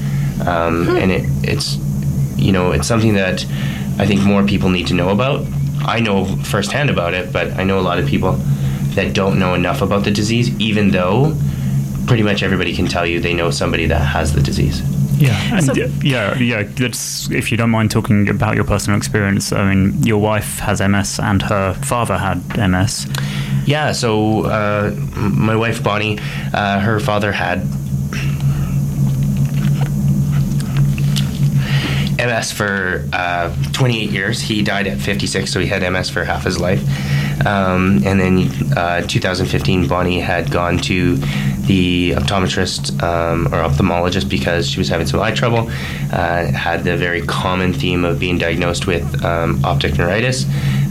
um, 0.46 0.96
and 0.96 1.10
it, 1.12 1.24
it's, 1.42 1.76
you 2.36 2.52
know, 2.52 2.72
it's 2.72 2.86
something 2.86 3.14
that 3.14 3.44
I 3.98 4.06
think 4.06 4.22
more 4.22 4.44
people 4.44 4.68
need 4.70 4.86
to 4.88 4.94
know 4.94 5.10
about. 5.10 5.46
I 5.84 6.00
know 6.00 6.24
firsthand 6.24 6.90
about 6.90 7.14
it, 7.14 7.32
but 7.32 7.52
I 7.58 7.64
know 7.64 7.78
a 7.78 7.82
lot 7.82 7.98
of 7.98 8.06
people 8.06 8.32
that 8.96 9.14
don't 9.14 9.38
know 9.38 9.54
enough 9.54 9.82
about 9.82 10.04
the 10.04 10.10
disease, 10.10 10.48
even 10.58 10.90
though 10.90 11.36
pretty 12.06 12.22
much 12.22 12.42
everybody 12.42 12.74
can 12.74 12.86
tell 12.86 13.04
you 13.06 13.20
they 13.20 13.34
know 13.34 13.50
somebody 13.50 13.86
that 13.86 13.98
has 14.00 14.32
the 14.32 14.40
disease. 14.42 14.80
Yeah, 15.18 15.56
and 15.56 15.64
So- 15.64 15.74
yeah, 16.02 16.36
yeah. 16.38 16.62
That's 16.62 17.30
if 17.30 17.50
you 17.50 17.56
don't 17.56 17.70
mind 17.70 17.90
talking 17.90 18.28
about 18.28 18.54
your 18.54 18.64
personal 18.64 18.98
experience. 18.98 19.52
I 19.52 19.74
mean, 19.74 20.02
your 20.02 20.18
wife 20.20 20.58
has 20.60 20.80
MS 20.80 21.18
and 21.18 21.42
her 21.42 21.72
father 21.74 22.18
had 22.18 22.42
MS. 22.56 23.06
Yeah, 23.64 23.92
so 23.92 24.44
uh, 24.44 24.90
my 25.16 25.56
wife 25.56 25.82
Bonnie, 25.82 26.18
uh, 26.52 26.80
her 26.80 27.00
father 27.00 27.32
had 27.32 27.66
MS 32.18 32.50
for 32.52 33.08
uh, 33.12 33.54
28 33.72 34.10
years. 34.10 34.40
He 34.40 34.62
died 34.62 34.86
at 34.86 34.98
56, 34.98 35.50
so 35.52 35.60
he 35.60 35.66
had 35.66 35.82
MS 35.92 36.08
for 36.10 36.24
half 36.24 36.44
his 36.44 36.58
life. 36.58 36.80
Um, 37.44 38.02
and 38.04 38.20
then 38.20 38.48
uh, 38.76 39.02
2015, 39.02 39.88
Bonnie 39.88 40.20
had 40.20 40.50
gone 40.50 40.78
to 40.78 41.16
the 41.66 42.12
optometrist 42.12 43.02
um, 43.02 43.46
or 43.48 43.58
ophthalmologist 43.58 44.28
because 44.28 44.68
she 44.68 44.78
was 44.78 44.88
having 44.88 45.06
some 45.06 45.20
eye 45.20 45.32
trouble. 45.32 45.68
Uh, 46.12 46.46
had 46.46 46.84
the 46.84 46.96
very 46.96 47.22
common 47.22 47.72
theme 47.72 48.04
of 48.04 48.18
being 48.18 48.38
diagnosed 48.38 48.86
with 48.86 49.24
um, 49.24 49.62
optic 49.64 49.98
neuritis, 49.98 50.46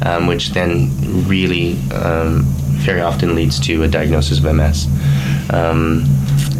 um, 0.05 0.27
which 0.27 0.49
then 0.49 0.89
really 1.27 1.79
um, 1.91 2.43
very 2.85 3.01
often 3.01 3.35
leads 3.35 3.59
to 3.59 3.83
a 3.83 3.87
diagnosis 3.87 4.37
of 4.37 4.53
MS. 4.53 4.87
Um, 5.51 6.03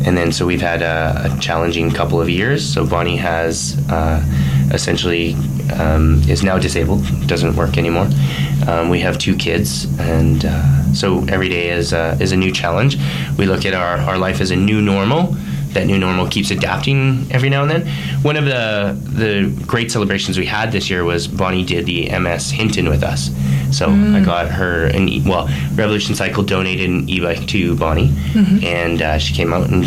and 0.05 0.15
then 0.15 0.31
so 0.31 0.45
we've 0.45 0.61
had 0.61 0.81
a, 0.81 1.31
a 1.33 1.39
challenging 1.39 1.91
couple 1.91 2.21
of 2.21 2.29
years. 2.29 2.67
So 2.67 2.85
Bonnie 2.85 3.17
has 3.17 3.77
uh, 3.89 4.23
essentially 4.71 5.35
um, 5.73 6.21
is 6.29 6.43
now 6.43 6.57
disabled, 6.57 7.03
doesn't 7.27 7.55
work 7.55 7.77
anymore. 7.77 8.07
Um, 8.67 8.89
we 8.89 9.00
have 9.01 9.17
two 9.17 9.36
kids, 9.36 9.86
and 10.00 10.43
uh, 10.45 10.93
so 10.93 11.24
every 11.25 11.50
day 11.50 11.69
is 11.69 11.93
a, 11.93 12.17
is 12.19 12.31
a 12.31 12.38
new 12.38 12.51
challenge. 12.51 12.98
We 13.38 13.45
look 13.45 13.65
at 13.65 13.74
our, 13.74 13.98
our 13.98 14.17
life 14.17 14.41
as 14.41 14.51
a 14.51 14.55
new 14.55 14.81
normal. 14.81 15.36
That 15.74 15.88
new 15.88 16.00
normal 16.00 16.27
keeps 16.29 16.51
adapting 16.51 17.27
every 17.31 17.50
now 17.50 17.62
and 17.63 17.69
then. 17.69 17.88
One 18.24 18.38
of 18.38 18.45
the 18.45 18.98
the 19.03 19.53
great 19.67 19.91
celebrations 19.91 20.38
we 20.38 20.45
had 20.45 20.72
this 20.72 20.89
year 20.89 21.03
was 21.03 21.27
Bonnie 21.27 21.65
did 21.65 21.86
the 21.86 22.07
MS 22.17 22.50
Hinton 22.50 22.88
with 22.88 23.03
us. 23.03 23.29
So 23.75 23.89
I 23.89 24.22
got 24.24 24.48
her 24.50 24.86
an 24.86 25.10
e- 25.10 25.22
well, 25.27 25.50
Revolution 25.74 26.15
Cycle 26.15 26.43
donated 26.43 26.89
an 26.89 27.10
e-bike 27.10 27.45
to 27.48 27.75
Bonnie, 27.75 28.13
and 28.63 29.01
uh, 29.01 29.17
she 29.19 29.34
came 29.34 29.51
out 29.51 29.69
and 29.69 29.84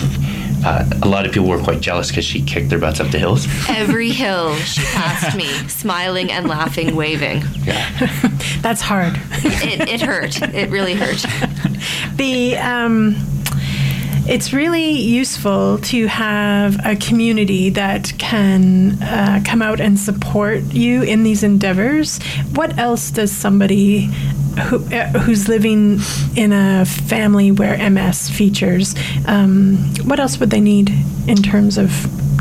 uh, 0.64 0.88
a 1.02 1.08
lot 1.08 1.26
of 1.26 1.32
people 1.32 1.48
were 1.48 1.62
quite 1.62 1.80
jealous 1.80 2.08
because 2.08 2.24
she 2.24 2.42
kicked 2.42 2.68
their 2.68 2.78
butts 2.78 3.00
up 3.00 3.10
the 3.10 3.18
hills. 3.18 3.46
Every 3.68 4.10
hill 4.22 4.54
she 4.56 4.82
passed 4.82 5.36
me, 5.36 5.46
smiling 5.68 6.30
and 6.30 6.48
laughing, 6.48 6.96
waving. 6.96 7.42
Yeah. 7.64 7.88
That's 8.60 8.80
hard. 8.80 9.14
It, 9.44 9.88
it 9.88 10.00
hurt. 10.00 10.40
It 10.42 10.70
really 10.70 10.94
hurt. 10.94 11.24
the 12.16 12.56
um, 12.56 13.16
it's 14.28 14.52
really 14.52 14.90
useful 14.90 15.78
to 15.78 16.06
have 16.06 16.84
a 16.84 16.96
community 16.96 17.70
that 17.70 18.12
can 18.18 19.02
uh, 19.02 19.42
come 19.42 19.62
out 19.62 19.80
and 19.80 19.98
support 19.98 20.62
you 20.64 21.02
in 21.02 21.22
these 21.22 21.42
endeavors. 21.42 22.22
What 22.54 22.76
else 22.78 23.10
does 23.10 23.32
somebody 23.32 24.10
who, 24.58 24.76
uh, 24.94 25.08
who's 25.20 25.48
living 25.48 26.00
in 26.36 26.52
a 26.52 26.84
family 26.84 27.52
where 27.52 27.90
MS 27.90 28.30
features, 28.30 28.94
um, 29.26 29.76
what 30.04 30.20
else 30.20 30.38
would 30.40 30.50
they 30.50 30.60
need 30.60 30.92
in 31.26 31.36
terms 31.42 31.78
of 31.78 31.90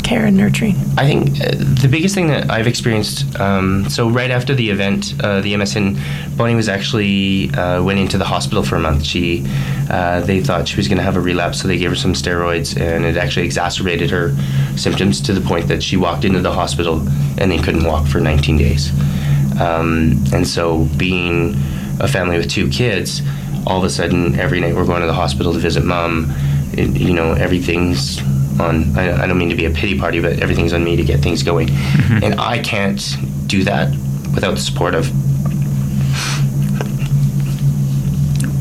care 0.08 0.24
and 0.24 0.36
nurturing? 0.36 0.74
I 0.96 1.06
think 1.06 1.40
uh, 1.40 1.50
the 1.82 1.88
biggest 1.90 2.14
thing 2.14 2.28
that 2.28 2.50
I've 2.50 2.66
experienced. 2.66 3.38
Um, 3.38 3.88
so 3.90 4.08
right 4.08 4.30
after 4.30 4.54
the 4.54 4.70
event, 4.70 5.14
uh, 5.22 5.42
the 5.42 5.52
MSN, 5.52 6.36
Bonnie 6.36 6.54
was 6.54 6.68
actually 6.68 7.50
uh, 7.50 7.82
went 7.82 7.98
into 7.98 8.16
the 8.16 8.24
hospital 8.24 8.62
for 8.62 8.76
a 8.76 8.80
month. 8.80 9.04
She, 9.04 9.44
uh, 9.90 10.22
they 10.22 10.40
thought 10.40 10.66
she 10.66 10.76
was 10.76 10.88
going 10.88 10.96
to 10.96 11.04
have 11.04 11.16
a 11.16 11.20
relapse, 11.20 11.60
so 11.60 11.68
they 11.68 11.78
gave 11.78 11.90
her 11.90 11.96
some 11.96 12.14
steroids, 12.14 12.80
and 12.80 13.04
it 13.04 13.16
actually 13.18 13.44
exacerbated 13.44 14.10
her 14.10 14.34
symptoms 14.76 15.20
to 15.22 15.34
the 15.34 15.42
point 15.42 15.68
that 15.68 15.82
she 15.82 15.96
walked 15.96 16.24
into 16.24 16.40
the 16.40 16.52
hospital 16.52 17.06
and 17.38 17.50
they 17.50 17.58
couldn't 17.58 17.84
walk 17.84 18.06
for 18.06 18.20
19 18.20 18.56
days. 18.56 18.90
Um, 19.60 20.24
and 20.32 20.46
so, 20.46 20.84
being 20.96 21.54
a 22.00 22.08
family 22.08 22.36
with 22.36 22.50
two 22.50 22.68
kids, 22.68 23.22
all 23.66 23.78
of 23.78 23.84
a 23.84 23.90
sudden, 23.90 24.38
every 24.38 24.60
night 24.60 24.74
we're 24.74 24.86
going 24.86 25.00
to 25.00 25.06
the 25.06 25.14
hospital 25.14 25.52
to 25.52 25.58
visit 25.58 25.84
mom. 25.84 26.32
It, 26.72 26.96
you 26.96 27.12
know, 27.12 27.32
everything's 27.32 28.20
on. 28.60 28.96
I, 28.96 29.22
I 29.22 29.26
don't 29.26 29.38
mean 29.38 29.50
to 29.50 29.56
be 29.56 29.64
a 29.64 29.70
pity 29.70 29.98
party, 29.98 30.20
but 30.20 30.40
everything's 30.40 30.72
on 30.72 30.84
me 30.84 30.96
to 30.96 31.04
get 31.04 31.20
things 31.20 31.42
going, 31.42 31.68
mm-hmm. 31.68 32.24
and 32.24 32.40
I 32.40 32.60
can't 32.60 33.00
do 33.46 33.64
that 33.64 33.90
without 34.34 34.52
the 34.52 34.60
support 34.60 34.94
of 34.94 35.10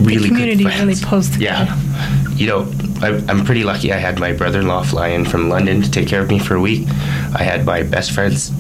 really 0.06 0.30
the 0.30 0.36
community 0.36 0.64
good 0.64 0.74
friends. 0.74 1.02
really 1.02 1.10
pulls 1.10 1.30
together. 1.30 1.66
Yeah. 1.66 2.30
You 2.36 2.48
know, 2.48 2.72
I, 3.02 3.24
I'm 3.28 3.46
pretty 3.46 3.64
lucky. 3.64 3.92
I 3.92 3.98
had 3.98 4.20
my 4.20 4.34
brother 4.34 4.60
in 4.60 4.68
law 4.68 4.84
fly 4.84 5.10
in 5.10 5.26
from 5.26 5.50
London 5.50 5.82
to 5.82 5.92
take 5.92 6.08
care 6.08 6.22
of 6.22 6.30
me 6.30 6.40
for 6.40 6.56
a 6.56 6.62
week. 6.62 6.88
I 7.36 7.44
had 7.44 7.66
my 7.66 7.84
best 7.84 8.12
friends 8.12 8.52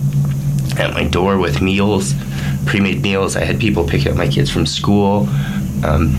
at 0.79 0.93
my 0.93 1.05
door 1.05 1.37
with 1.37 1.61
meals, 1.61 2.13
pre 2.67 2.79
made 2.79 3.01
meals. 3.01 3.35
I 3.35 3.43
had 3.43 3.59
people 3.59 3.87
pick 3.87 4.05
up 4.05 4.15
my 4.15 4.27
kids 4.27 4.49
from 4.51 4.65
school. 4.65 5.27
Um, 5.83 6.17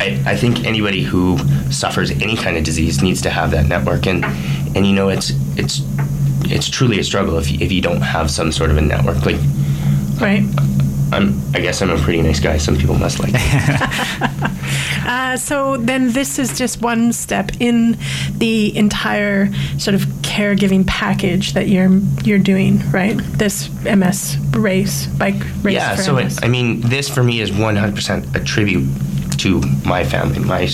I, 0.00 0.22
I 0.26 0.36
think 0.36 0.64
anybody 0.64 1.02
who 1.02 1.38
suffers 1.70 2.10
any 2.10 2.36
kind 2.36 2.56
of 2.56 2.64
disease 2.64 3.02
needs 3.02 3.22
to 3.22 3.30
have 3.30 3.50
that 3.52 3.66
network. 3.66 4.06
And, 4.06 4.24
and 4.76 4.86
you 4.86 4.92
know, 4.92 5.08
it's, 5.08 5.32
it's, 5.58 5.82
it's 6.50 6.68
truly 6.68 6.98
a 6.98 7.04
struggle 7.04 7.38
if 7.38 7.50
you, 7.50 7.58
if 7.60 7.70
you 7.70 7.82
don't 7.82 8.00
have 8.00 8.30
some 8.30 8.50
sort 8.50 8.70
of 8.70 8.78
a 8.78 8.80
network. 8.80 9.24
Like, 9.24 9.36
Right. 10.20 10.42
I'm, 11.12 11.40
I 11.54 11.60
guess 11.60 11.80
I'm 11.82 11.90
a 11.90 11.96
pretty 11.96 12.20
nice 12.22 12.40
guy. 12.40 12.58
Some 12.58 12.76
people 12.76 12.94
must 12.94 13.18
like. 13.20 13.32
me. 13.32 13.40
Uh, 15.06 15.36
so 15.36 15.76
then 15.76 16.12
this 16.12 16.38
is 16.38 16.56
just 16.56 16.82
one 16.82 17.12
step 17.12 17.50
in 17.58 17.98
the 18.36 18.76
entire 18.76 19.52
sort 19.76 19.94
of 19.94 20.19
caregiving 20.30 20.86
package 20.86 21.54
that 21.54 21.68
you're 21.68 21.90
you're 22.22 22.38
doing, 22.38 22.78
right? 22.90 23.16
This 23.38 23.68
MS 23.84 24.36
race, 24.56 25.06
bike 25.06 25.42
race 25.62 25.74
yeah 25.74 25.96
for 25.96 26.02
so 26.02 26.16
it, 26.16 26.44
i 26.44 26.48
mean 26.48 26.80
this 26.80 27.08
for 27.08 27.22
me 27.22 27.40
is 27.40 27.50
100% 27.50 28.34
a 28.34 28.44
tribute 28.44 28.88
to 29.38 29.60
my 29.86 30.04
family 30.04 30.38
my 30.38 30.68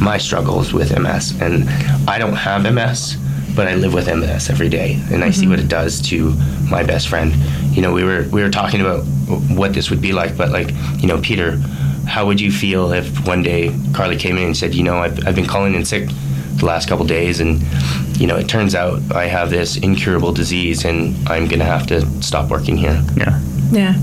my 0.00 0.16
struggles 0.18 0.72
with 0.72 0.98
ms 0.98 1.40
and 1.40 1.68
i 2.08 2.18
don't 2.18 2.36
have 2.36 2.62
ms 2.72 3.16
but 3.54 3.66
i 3.66 3.74
live 3.74 3.92
with 3.92 4.06
ms 4.06 4.50
every 4.50 4.68
day 4.68 5.00
and 5.10 5.24
i 5.24 5.30
see 5.30 5.42
mm-hmm. 5.42 5.50
what 5.50 5.60
it 5.60 5.68
does 5.68 6.00
to 6.00 6.32
my 6.70 6.82
best 6.82 7.08
friend. 7.08 7.34
You 7.74 7.82
know 7.82 7.92
we 7.92 8.04
were 8.04 8.26
we 8.30 8.42
were 8.42 8.50
talking 8.50 8.80
about 8.80 9.02
what 9.56 9.72
this 9.72 9.90
would 9.90 10.02
be 10.02 10.12
like 10.12 10.36
but 10.36 10.50
like 10.50 10.70
you 11.00 11.06
know 11.06 11.20
peter 11.20 11.58
how 12.06 12.26
would 12.26 12.40
you 12.40 12.50
feel 12.50 12.92
if 12.92 13.26
one 13.26 13.42
day 13.42 13.68
Karly 13.92 14.18
came 14.18 14.36
in 14.36 14.44
and 14.44 14.56
said 14.56 14.74
you 14.74 14.82
know 14.82 14.98
i've, 14.98 15.26
I've 15.26 15.34
been 15.34 15.46
calling 15.46 15.74
in 15.74 15.84
sick 15.84 16.08
the 16.56 16.66
last 16.66 16.88
couple 16.88 17.06
days 17.06 17.40
and 17.40 17.60
you 18.18 18.26
know 18.26 18.36
it 18.36 18.48
turns 18.48 18.74
out 18.74 19.00
i 19.14 19.26
have 19.26 19.50
this 19.50 19.76
incurable 19.76 20.32
disease 20.32 20.84
and 20.84 21.14
i'm 21.28 21.46
going 21.46 21.60
to 21.60 21.64
have 21.64 21.86
to 21.86 22.00
stop 22.22 22.50
working 22.50 22.76
here 22.76 23.02
Yeah. 23.16 23.40
yeah. 23.72 23.94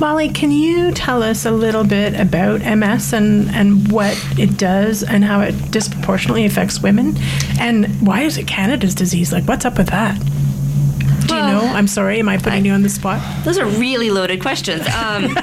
Molly, 0.00 0.28
can 0.30 0.50
you 0.50 0.90
tell 0.90 1.22
us 1.22 1.46
a 1.46 1.52
little 1.52 1.84
bit 1.84 2.18
about 2.18 2.60
MS 2.62 3.12
and, 3.12 3.48
and 3.50 3.92
what 3.92 4.16
it 4.36 4.56
does 4.58 5.04
and 5.04 5.22
how 5.22 5.40
it 5.42 5.52
disproportionately 5.70 6.44
affects 6.44 6.82
women? 6.82 7.14
And 7.60 7.86
why 8.04 8.22
is 8.22 8.36
it 8.36 8.48
Canada's 8.48 8.96
disease? 8.96 9.32
Like, 9.32 9.44
what's 9.44 9.64
up 9.64 9.78
with 9.78 9.88
that? 9.90 10.18
Do 11.28 11.36
you 11.36 11.40
know? 11.42 11.60
I'm 11.72 11.86
sorry, 11.86 12.18
am 12.18 12.28
I 12.28 12.36
putting 12.36 12.64
you 12.64 12.72
on 12.72 12.82
the 12.82 12.88
spot? 12.88 13.20
Those 13.44 13.58
are 13.58 13.66
really 13.66 14.10
loaded 14.10 14.40
questions. 14.42 14.82
Um, 15.02 15.36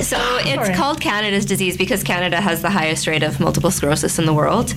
so 0.00 0.16
it's 0.42 0.54
Sorry. 0.66 0.74
called 0.74 1.00
Canada's 1.00 1.44
disease 1.44 1.76
because 1.76 2.04
Canada 2.04 2.40
has 2.40 2.62
the 2.62 2.70
highest 2.70 3.06
rate 3.08 3.22
of 3.24 3.40
multiple 3.40 3.70
sclerosis 3.72 4.18
in 4.18 4.24
the 4.26 4.32
world. 4.32 4.72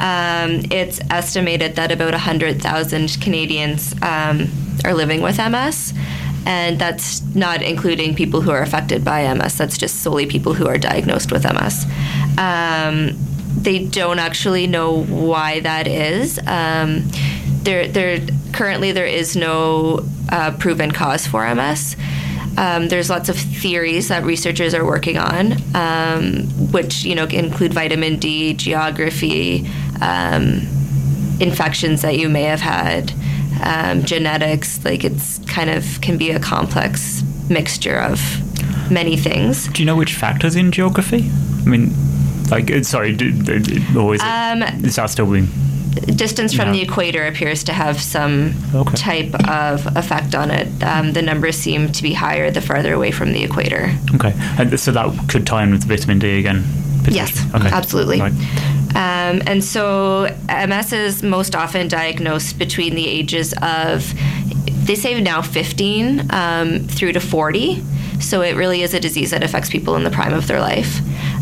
Um, 0.00 0.62
it's 0.70 0.98
estimated 1.10 1.76
that 1.76 1.92
about 1.92 2.12
100,000 2.12 3.20
Canadians 3.20 3.94
um, 4.02 4.48
are 4.84 4.94
living 4.94 5.20
with 5.20 5.36
MS. 5.36 5.92
And 6.46 6.78
that's 6.78 7.22
not 7.34 7.62
including 7.62 8.14
people 8.14 8.40
who 8.40 8.50
are 8.50 8.62
affected 8.62 9.04
by 9.04 9.32
MS. 9.34 9.58
That's 9.58 9.76
just 9.76 10.02
solely 10.02 10.24
people 10.24 10.54
who 10.54 10.66
are 10.66 10.78
diagnosed 10.78 11.30
with 11.30 11.44
MS. 11.44 11.84
Um, 12.38 13.10
they 13.56 13.84
don't 13.84 14.18
actually 14.18 14.66
know 14.66 15.04
why 15.04 15.60
that 15.60 15.86
is. 15.86 16.38
Um, 16.46 17.02
there, 17.62 17.86
there 17.86 18.26
currently 18.52 18.92
there 18.92 19.06
is 19.06 19.36
no 19.36 20.06
uh, 20.30 20.56
proven 20.58 20.92
cause 20.92 21.26
for 21.26 21.54
MS. 21.54 21.96
Um, 22.56 22.88
there's 22.88 23.10
lots 23.10 23.28
of 23.28 23.36
theories 23.36 24.08
that 24.08 24.24
researchers 24.24 24.74
are 24.74 24.84
working 24.84 25.18
on, 25.18 25.54
um, 25.74 26.44
which 26.72 27.04
you 27.04 27.14
know 27.14 27.24
include 27.24 27.72
vitamin 27.72 28.18
D, 28.18 28.54
geography, 28.54 29.70
um, 30.00 30.66
infections 31.40 32.02
that 32.02 32.18
you 32.18 32.28
may 32.28 32.42
have 32.44 32.60
had, 32.60 33.12
um, 33.64 34.04
genetics. 34.04 34.84
Like 34.84 35.04
it's 35.04 35.38
kind 35.46 35.70
of 35.70 36.00
can 36.00 36.18
be 36.18 36.30
a 36.30 36.38
complex 36.40 37.22
mixture 37.48 37.96
of 37.98 38.20
many 38.90 39.16
things. 39.16 39.68
Do 39.68 39.82
you 39.82 39.86
know 39.86 39.96
which 39.96 40.14
factors 40.14 40.56
in 40.56 40.70
geography? 40.72 41.30
I 41.62 41.68
mean, 41.68 41.92
like, 42.50 42.70
uh, 42.70 42.82
sorry, 42.82 43.14
do, 43.14 43.30
do, 43.32 43.58
do- 43.60 44.00
or 44.00 44.14
is, 44.14 44.20
it, 44.20 44.26
Um, 44.26 44.62
is 44.84 44.96
that 44.96 45.10
still 45.10 45.26
being. 45.30 45.48
distance 46.16 46.52
from 46.54 46.68
Yeah. 46.68 46.72
the 46.72 46.82
equator 46.82 47.26
appears 47.26 47.62
to 47.64 47.72
have 47.72 48.00
some 48.00 48.54
Okay. 48.74 48.94
type 48.96 49.34
of 49.48 49.86
effect 49.96 50.34
on 50.34 50.50
it. 50.50 50.68
Um, 50.82 51.12
the 51.12 51.22
numbers 51.22 51.56
seem 51.56 51.90
to 51.92 52.02
be 52.02 52.14
higher 52.14 52.50
the 52.50 52.60
farther 52.60 52.92
away 52.94 53.10
from 53.10 53.32
the 53.32 53.42
equator. 53.44 53.92
Okay. 54.14 54.32
And 54.58 54.78
so 54.78 54.92
that 54.92 55.10
could 55.28 55.46
tie 55.46 55.62
in 55.64 55.70
with 55.72 55.84
vitamin 55.84 56.18
D 56.18 56.38
again? 56.38 56.64
Yes. 57.08 57.32
Okay. 57.54 57.68
absolutely. 57.68 58.20
Right. 58.20 58.32
Um, 58.90 59.42
and 59.46 59.62
so 59.62 60.34
MS 60.48 60.92
is 60.92 61.22
most 61.22 61.54
often 61.54 61.88
diagnosed 61.88 62.58
between 62.58 62.94
the 62.94 63.06
ages 63.06 63.54
of, 63.62 64.12
they 64.86 64.94
say 64.94 65.20
now 65.20 65.42
15 65.42 66.32
um, 66.32 66.80
through 66.80 67.12
to 67.12 67.20
40. 67.20 67.82
So 68.20 68.42
it 68.42 68.56
really 68.56 68.82
is 68.82 68.92
a 68.92 69.00
disease 69.00 69.30
that 69.30 69.42
affects 69.42 69.70
people 69.70 69.96
in 69.96 70.04
the 70.04 70.10
prime 70.10 70.34
of 70.34 70.46
their 70.46 70.60
life, 70.60 71.00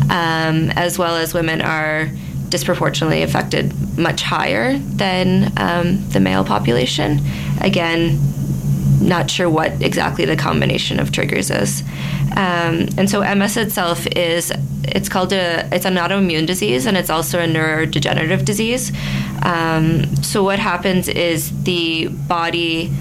um, 0.09 0.71
as 0.71 0.97
well 0.97 1.15
as 1.15 1.33
women 1.33 1.61
are 1.61 2.09
disproportionately 2.49 3.21
affected 3.21 3.73
much 3.97 4.21
higher 4.21 4.77
than 4.77 5.51
um, 5.57 6.07
the 6.09 6.19
male 6.19 6.43
population. 6.43 7.19
Again, 7.61 8.17
not 8.99 9.29
sure 9.29 9.49
what 9.49 9.81
exactly 9.81 10.25
the 10.25 10.35
combination 10.35 10.99
of 10.99 11.11
triggers 11.11 11.49
is. 11.49 11.81
Um, 12.31 12.87
and 12.97 13.09
so 13.09 13.21
MS 13.21 13.57
itself 13.57 14.05
is 14.07 14.51
it's 14.83 15.09
called 15.09 15.33
a 15.33 15.67
it's 15.73 15.85
an 15.85 15.95
autoimmune 15.95 16.45
disease 16.45 16.85
and 16.85 16.97
it's 16.97 17.09
also 17.09 17.39
a 17.39 17.47
neurodegenerative 17.47 18.45
disease. 18.45 18.91
Um, 19.43 20.15
so 20.17 20.43
what 20.43 20.59
happens 20.59 21.07
is 21.07 21.63
the 21.63 22.07
body, 22.07 22.91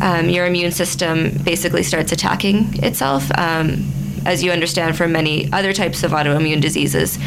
um, 0.00 0.28
your 0.28 0.46
immune 0.46 0.72
system 0.72 1.38
basically 1.44 1.82
starts 1.82 2.12
attacking 2.12 2.82
itself. 2.82 3.30
Um, 3.38 3.90
as 4.26 4.42
you 4.42 4.50
understand 4.52 4.96
from 4.96 5.12
many 5.12 5.52
other 5.52 5.74
types 5.74 6.02
of 6.02 6.12
autoimmune 6.12 6.60
diseases, 6.60 7.18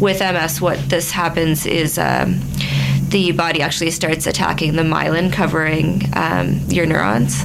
with 0.00 0.20
MS, 0.20 0.60
what 0.60 0.78
this 0.88 1.10
happens 1.10 1.66
is 1.66 1.98
um, 1.98 2.40
the 3.14 3.30
body 3.30 3.62
actually 3.62 3.92
starts 3.92 4.26
attacking 4.26 4.74
the 4.74 4.82
myelin 4.82 5.32
covering 5.32 6.02
um, 6.14 6.58
your 6.68 6.84
neurons. 6.84 7.44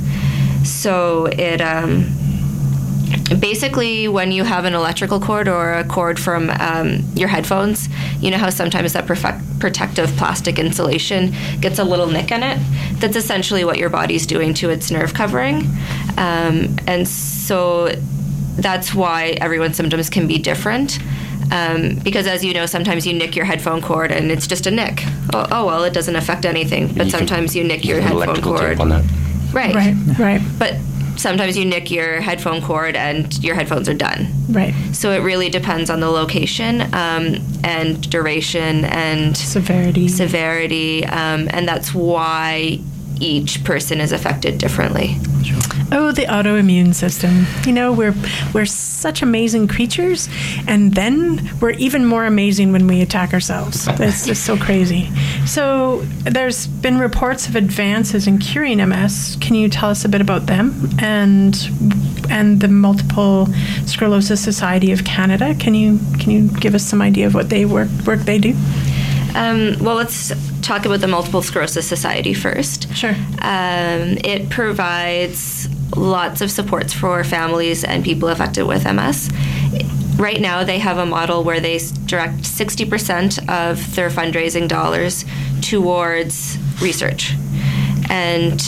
So 0.68 1.28
it. 1.28 1.62
Um, 1.62 2.16
basically 3.40 4.08
when 4.08 4.32
you 4.32 4.44
have 4.44 4.66
an 4.66 4.74
electrical 4.74 5.20
cord 5.20 5.48
or 5.48 5.74
a 5.74 5.84
cord 5.84 6.20
from 6.20 6.50
um, 6.50 7.00
your 7.16 7.28
headphones 7.28 7.88
you 8.20 8.32
know 8.32 8.38
how 8.38 8.50
sometimes 8.50 8.94
that 8.94 9.06
perfect, 9.06 9.42
protective 9.60 10.10
plastic 10.18 10.58
insulation 10.58 11.32
gets 11.60 11.78
a 11.80 11.84
little 11.84 12.08
nick 12.08 12.32
in 12.32 12.42
it 12.42 12.58
that's 13.00 13.16
essentially 13.16 13.64
what 13.64 13.78
your 13.78 13.90
body's 13.90 14.26
doing 14.26 14.54
to 14.54 14.70
its 14.70 14.90
nerve 14.90 15.14
covering 15.14 15.58
um, 16.18 16.76
and 16.88 17.08
so 17.08 17.90
that's 18.58 18.96
why 18.96 19.38
everyone's 19.42 19.78
symptoms 19.78 20.10
can 20.10 20.28
be 20.28 20.38
different 20.40 21.00
um, 21.51 21.96
because 22.03 22.27
as 22.27 22.43
you 22.43 22.53
know 22.53 22.65
sometimes 22.65 23.05
you 23.08 23.13
nick 23.13 23.36
your 23.36 23.46
headphone 23.46 23.81
cord 23.81 24.12
and 24.12 24.31
it's 24.31 24.48
just 24.48 24.67
a 24.67 24.72
nick 24.72 25.01
oh, 25.34 25.46
oh 25.51 25.65
well 25.65 25.84
it 25.84 25.93
doesn't 25.93 26.15
affect 26.15 26.46
anything 26.46 26.88
but 26.88 27.05
You 27.05 27.12
can- 27.12 27.19
sometimes 27.19 27.55
you 27.55 27.63
nick 27.63 27.84
you 27.84 27.93
your 27.96 28.01
headphone 28.01 28.24
electrical 28.24 28.53
cord 28.58 28.69
tape 28.72 28.79
on 28.79 28.89
that. 28.89 29.03
right 29.53 29.74
Right, 29.75 29.96
right, 30.19 30.41
but 30.60 30.75
sometimes 31.17 31.58
you 31.58 31.65
nick 31.65 31.91
your 31.91 32.22
headphone 32.22 32.62
cord 32.62 32.96
and 32.96 33.43
your 33.43 33.53
headphones 33.55 33.89
are 33.89 33.93
done. 33.93 34.27
right. 34.50 34.74
So 34.93 35.12
it 35.12 35.17
really 35.19 35.50
depends 35.50 35.89
on 35.89 36.00
the 36.00 36.10
location 36.10 36.81
um, 36.93 37.36
and 37.63 38.10
duration 38.10 38.86
and 38.86 39.36
Severity. 39.36 40.08
severity, 40.08 41.03
um, 41.05 41.50
and 41.51 41.67
that's 41.67 41.93
why 41.93 42.79
each 43.19 43.65
person 43.65 44.00
is 44.00 44.13
affected 44.13 44.60
differently. 44.60 45.17
Oh, 45.91 46.12
the 46.12 46.24
autoimmune 46.24 46.94
system. 46.94 47.46
You 47.65 47.74
know, 47.74 47.91
we're 47.91 48.15
we're 48.53 48.65
such 48.65 49.22
amazing 49.22 49.68
creatures, 49.68 50.29
and 50.68 50.94
then 50.94 51.50
we're 51.60 51.72
even 51.72 52.06
more 52.06 52.25
amazing 52.25 52.72
when 52.72 52.88
we 52.88 53.01
attack 53.01 53.34
ourselves. 53.34 53.88
It's 54.00 54.25
just 54.25 54.46
so 54.46 54.58
crazy. 54.58 55.10
So, 55.46 56.01
there's 56.24 56.68
been 56.68 56.98
reports 56.98 57.48
of 57.48 57.56
advances 57.56 58.27
in 58.27 58.39
curing 58.39 58.77
MS. 58.77 59.38
Can 59.41 59.56
you 59.56 59.70
tell 59.70 59.89
us 59.89 60.06
a 60.06 60.10
bit 60.10 60.22
about 60.22 60.46
them 60.46 60.89
and 61.00 61.56
and 62.29 62.62
the 62.62 62.68
Multiple 62.68 63.48
Sclerosis 63.86 64.41
Society 64.41 64.91
of 64.91 65.03
Canada? 65.03 65.56
Can 65.56 65.74
you 65.74 66.00
can 66.20 66.32
you 66.32 66.50
give 66.60 66.75
us 66.75 66.84
some 66.84 67.01
idea 67.01 67.27
of 67.27 67.34
what 67.34 67.50
they 67.50 67.65
work 67.65 67.89
work 68.06 68.20
they 68.22 68.38
do? 68.38 68.56
Um, 69.36 69.78
well, 69.80 69.96
let's 69.96 70.32
talk 70.62 70.86
about 70.86 71.02
the 71.02 71.08
Multiple 71.08 71.42
Sclerosis 71.42 71.88
Society 71.88 72.34
first. 72.34 72.94
Sure. 72.96 73.16
Um, 73.42 74.18
it 74.24 74.50
provides 74.50 75.68
lots 75.96 76.42
of 76.42 76.52
supports 76.52 76.94
for 76.94 77.24
families 77.24 77.84
and 77.84 78.04
people 78.04 78.30
affected 78.30 78.66
with 78.66 78.86
MS. 78.86 79.30
Right 80.18 80.42
now, 80.42 80.64
they 80.64 80.80
have 80.80 80.98
a 80.98 81.06
model 81.06 81.44
where 81.44 81.60
they 81.60 81.80
direct 82.06 82.40
60% 82.40 83.50
of 83.50 83.96
their 83.96 84.10
fundraising 84.10 84.68
dollars 84.68 85.26
towards 85.62 86.58
research. 86.82 87.34
And 88.10 88.60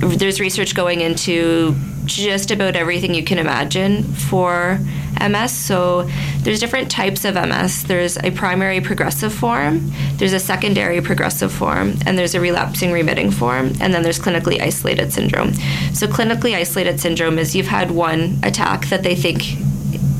there's 0.00 0.40
research 0.40 0.74
going 0.74 1.00
into 1.00 1.74
just 2.04 2.50
about 2.50 2.76
everything 2.76 3.14
you 3.14 3.24
can 3.24 3.38
imagine 3.38 4.02
for 4.04 4.78
MS. 5.20 5.52
So 5.52 6.08
there's 6.38 6.60
different 6.60 6.90
types 6.90 7.24
of 7.24 7.34
MS. 7.34 7.84
There's 7.84 8.16
a 8.18 8.30
primary 8.30 8.80
progressive 8.80 9.32
form, 9.32 9.90
there's 10.16 10.32
a 10.32 10.40
secondary 10.40 11.00
progressive 11.00 11.52
form, 11.52 11.94
and 12.06 12.18
there's 12.18 12.34
a 12.34 12.40
relapsing 12.40 12.92
remitting 12.92 13.30
form, 13.30 13.72
and 13.80 13.92
then 13.94 14.02
there's 14.02 14.18
clinically 14.18 14.60
isolated 14.60 15.12
syndrome. 15.12 15.52
So 15.92 16.06
clinically 16.06 16.54
isolated 16.54 17.00
syndrome 17.00 17.38
is 17.38 17.54
you've 17.54 17.66
had 17.66 17.90
one 17.90 18.38
attack 18.42 18.86
that 18.86 19.02
they 19.02 19.14
think 19.14 19.42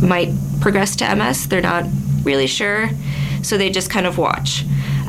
might 0.03 0.31
progress 0.61 0.97
to 0.97 1.15
MS. 1.15 1.49
They're 1.49 1.61
not 1.61 1.85
really 2.23 2.47
sure, 2.47 2.91
so 3.43 3.57
they 3.57 3.71
just 3.71 3.91
kind 3.91 4.07
of 4.07 4.19
watch. 4.19 4.65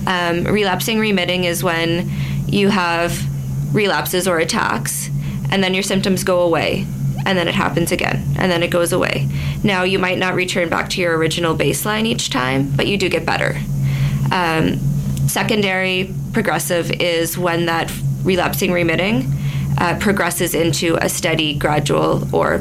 Um, 0.07 0.45
relapsing 0.45 0.99
remitting 0.99 1.43
is 1.43 1.63
when 1.63 2.09
you 2.47 2.69
have 2.69 3.25
relapses 3.73 4.27
or 4.27 4.39
attacks, 4.39 5.09
and 5.51 5.63
then 5.63 5.73
your 5.73 5.83
symptoms 5.83 6.23
go 6.23 6.41
away, 6.41 6.85
and 7.25 7.37
then 7.37 7.47
it 7.47 7.53
happens 7.55 7.91
again, 7.91 8.23
and 8.37 8.51
then 8.51 8.63
it 8.63 8.69
goes 8.71 8.91
away. 8.93 9.27
Now, 9.63 9.83
you 9.83 9.99
might 9.99 10.17
not 10.17 10.33
return 10.35 10.69
back 10.69 10.89
to 10.91 11.01
your 11.01 11.17
original 11.17 11.55
baseline 11.55 12.05
each 12.05 12.29
time, 12.29 12.71
but 12.75 12.87
you 12.87 12.97
do 12.97 13.09
get 13.09 13.25
better. 13.25 13.57
Um, 14.31 14.77
secondary 15.27 16.13
progressive 16.33 16.91
is 16.91 17.37
when 17.37 17.65
that 17.65 17.91
relapsing 18.23 18.71
remitting 18.71 19.31
uh, 19.77 19.97
progresses 19.99 20.53
into 20.53 20.95
a 21.01 21.09
steady, 21.09 21.55
gradual, 21.57 22.27
or 22.35 22.59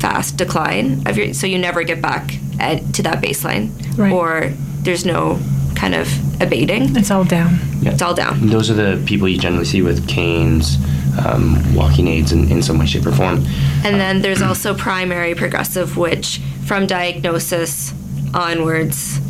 fast 0.00 0.36
decline 0.36 1.06
of 1.06 1.16
your. 1.16 1.34
So 1.34 1.46
you 1.46 1.58
never 1.58 1.82
get 1.82 2.00
back 2.02 2.34
at, 2.60 2.94
to 2.94 3.02
that 3.02 3.22
baseline, 3.22 3.70
Right. 3.98 4.12
or 4.12 4.52
there's 4.82 5.04
no 5.04 5.38
kind 5.74 5.94
of 5.94 6.08
abating. 6.42 6.96
It's 6.96 7.10
all 7.10 7.24
down. 7.24 7.58
Yeah. 7.80 7.92
It's 7.92 8.02
all 8.02 8.14
down. 8.14 8.34
And 8.40 8.50
those 8.50 8.70
are 8.70 8.74
the 8.74 9.02
people 9.06 9.28
you 9.28 9.38
generally 9.38 9.64
see 9.64 9.82
with 9.82 10.08
canes, 10.08 10.76
um, 11.24 11.74
walking 11.74 12.08
aids 12.08 12.32
in, 12.32 12.50
in 12.50 12.62
some 12.62 12.78
way, 12.78 12.86
shape, 12.86 13.06
or 13.06 13.12
form. 13.12 13.44
And 13.84 14.00
then 14.00 14.22
there's 14.22 14.42
also 14.42 14.74
primary 14.74 15.34
progressive, 15.34 15.96
which 15.96 16.40
from 16.64 16.86
diagnosis 16.86 17.92
onwards, 18.34 19.20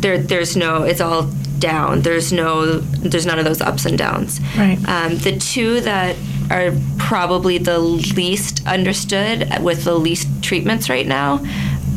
there 0.00 0.18
there's 0.18 0.56
no 0.56 0.82
it's 0.82 1.00
all 1.00 1.30
down. 1.58 2.02
There's 2.02 2.32
no 2.32 2.78
there's 2.78 3.26
none 3.26 3.38
of 3.38 3.44
those 3.44 3.60
ups 3.60 3.84
and 3.84 3.96
downs. 3.96 4.40
Right. 4.56 4.78
Um, 4.88 5.18
the 5.18 5.38
two 5.38 5.80
that 5.80 6.16
are 6.50 6.72
probably 6.98 7.58
the 7.58 7.78
least 7.78 8.66
understood 8.66 9.48
with 9.62 9.84
the 9.84 9.94
least 9.94 10.42
treatments 10.42 10.90
right 10.90 11.06
now 11.06 11.44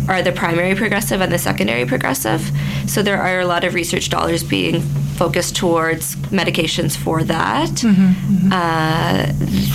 are 0.08 0.22
the 0.22 0.32
primary 0.32 0.76
progressive 0.76 1.22
and 1.22 1.32
the 1.32 1.40
secondary 1.40 1.86
progressive. 1.86 2.52
So 2.88 3.02
there 3.02 3.22
are 3.22 3.40
a 3.40 3.46
lot 3.46 3.64
of 3.64 3.74
research 3.74 4.10
dollars 4.10 4.44
being 4.44 4.84
focused 5.16 5.56
towards 5.56 6.16
medications 6.32 6.96
for 6.98 7.24
that. 7.24 7.84
Uh, 8.52 9.26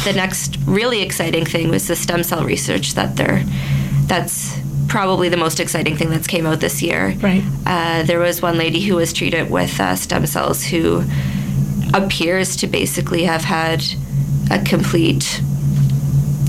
the 0.04 0.12
next 0.14 0.56
really 0.66 1.02
exciting 1.02 1.44
thing 1.46 1.68
was 1.68 1.86
the 1.88 1.96
stem 1.96 2.22
cell 2.22 2.44
research 2.44 2.94
that 2.94 3.16
they're 3.16 3.42
that's 4.06 4.58
probably 4.88 5.28
the 5.28 5.36
most 5.36 5.60
exciting 5.60 5.96
thing 5.96 6.08
that's 6.10 6.26
came 6.26 6.46
out 6.46 6.60
this 6.60 6.80
year. 6.80 7.14
Right. 7.20 7.42
Uh, 7.66 8.02
there 8.04 8.18
was 8.18 8.40
one 8.40 8.56
lady 8.56 8.80
who 8.80 8.96
was 8.96 9.12
treated 9.12 9.50
with 9.50 9.78
uh, 9.80 9.94
stem 9.96 10.24
cells 10.26 10.64
who 10.64 11.04
appears 11.94 12.56
to 12.56 12.66
basically 12.66 13.24
have 13.24 13.44
had 13.44 13.82
a 14.50 14.58
complete 14.64 15.42